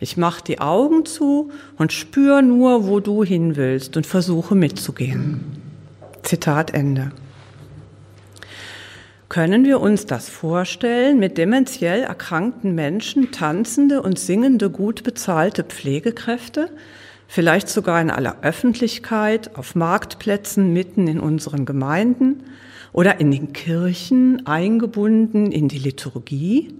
Ich 0.00 0.16
mache 0.16 0.44
die 0.44 0.60
Augen 0.60 1.06
zu 1.06 1.50
und 1.76 1.92
spüre 1.92 2.42
nur, 2.42 2.86
wo 2.86 3.00
du 3.00 3.24
hin 3.24 3.56
willst 3.56 3.96
und 3.96 4.06
versuche 4.06 4.54
mitzugehen. 4.54 5.40
Zitat 6.22 6.74
Ende. 6.74 7.12
Können 9.34 9.64
wir 9.64 9.80
uns 9.80 10.06
das 10.06 10.28
vorstellen, 10.28 11.18
mit 11.18 11.38
dementiell 11.38 12.04
erkrankten 12.04 12.72
Menschen 12.72 13.32
tanzende 13.32 14.00
und 14.00 14.16
singende, 14.16 14.70
gut 14.70 15.02
bezahlte 15.02 15.64
Pflegekräfte, 15.64 16.70
vielleicht 17.26 17.68
sogar 17.68 18.00
in 18.00 18.10
aller 18.10 18.36
Öffentlichkeit, 18.42 19.56
auf 19.56 19.74
Marktplätzen 19.74 20.72
mitten 20.72 21.08
in 21.08 21.18
unseren 21.18 21.64
Gemeinden 21.64 22.44
oder 22.92 23.18
in 23.18 23.32
den 23.32 23.52
Kirchen 23.52 24.46
eingebunden 24.46 25.50
in 25.50 25.66
die 25.66 25.80
Liturgie? 25.80 26.72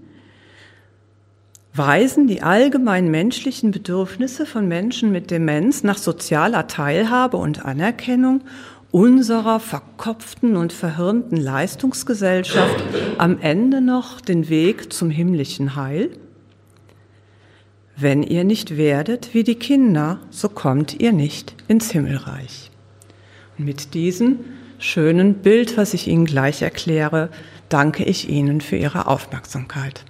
Weisen 1.73 2.27
die 2.27 2.41
allgemein 2.41 3.11
menschlichen 3.11 3.71
Bedürfnisse 3.71 4.45
von 4.45 4.65
Menschen 4.65 5.11
mit 5.11 5.29
Demenz 5.29 5.83
nach 5.83 5.97
sozialer 5.97 6.67
Teilhabe 6.67 7.35
und 7.35 7.65
Anerkennung 7.65 8.45
unserer 8.95 9.59
verkopften 9.59 10.55
und 10.55 10.71
verhirnten 10.71 11.35
Leistungsgesellschaft 11.35 12.81
am 13.17 13.41
Ende 13.41 13.81
noch 13.81 14.21
den 14.21 14.47
Weg 14.47 14.93
zum 14.93 15.09
himmlischen 15.09 15.75
Heil? 15.75 16.11
Wenn 17.97 18.23
ihr 18.23 18.45
nicht 18.45 18.77
werdet 18.77 19.33
wie 19.33 19.43
die 19.43 19.55
Kinder, 19.55 20.21
so 20.29 20.47
kommt 20.47 21.01
ihr 21.01 21.11
nicht 21.11 21.55
ins 21.67 21.91
Himmelreich. 21.91 22.71
Und 23.57 23.65
mit 23.65 23.95
diesem 23.95 24.39
schönen 24.79 25.33
Bild, 25.33 25.75
was 25.75 25.93
ich 25.93 26.07
Ihnen 26.07 26.23
gleich 26.23 26.61
erkläre, 26.61 27.27
danke 27.67 28.05
ich 28.05 28.29
Ihnen 28.29 28.61
für 28.61 28.77
Ihre 28.77 29.07
Aufmerksamkeit. 29.07 30.05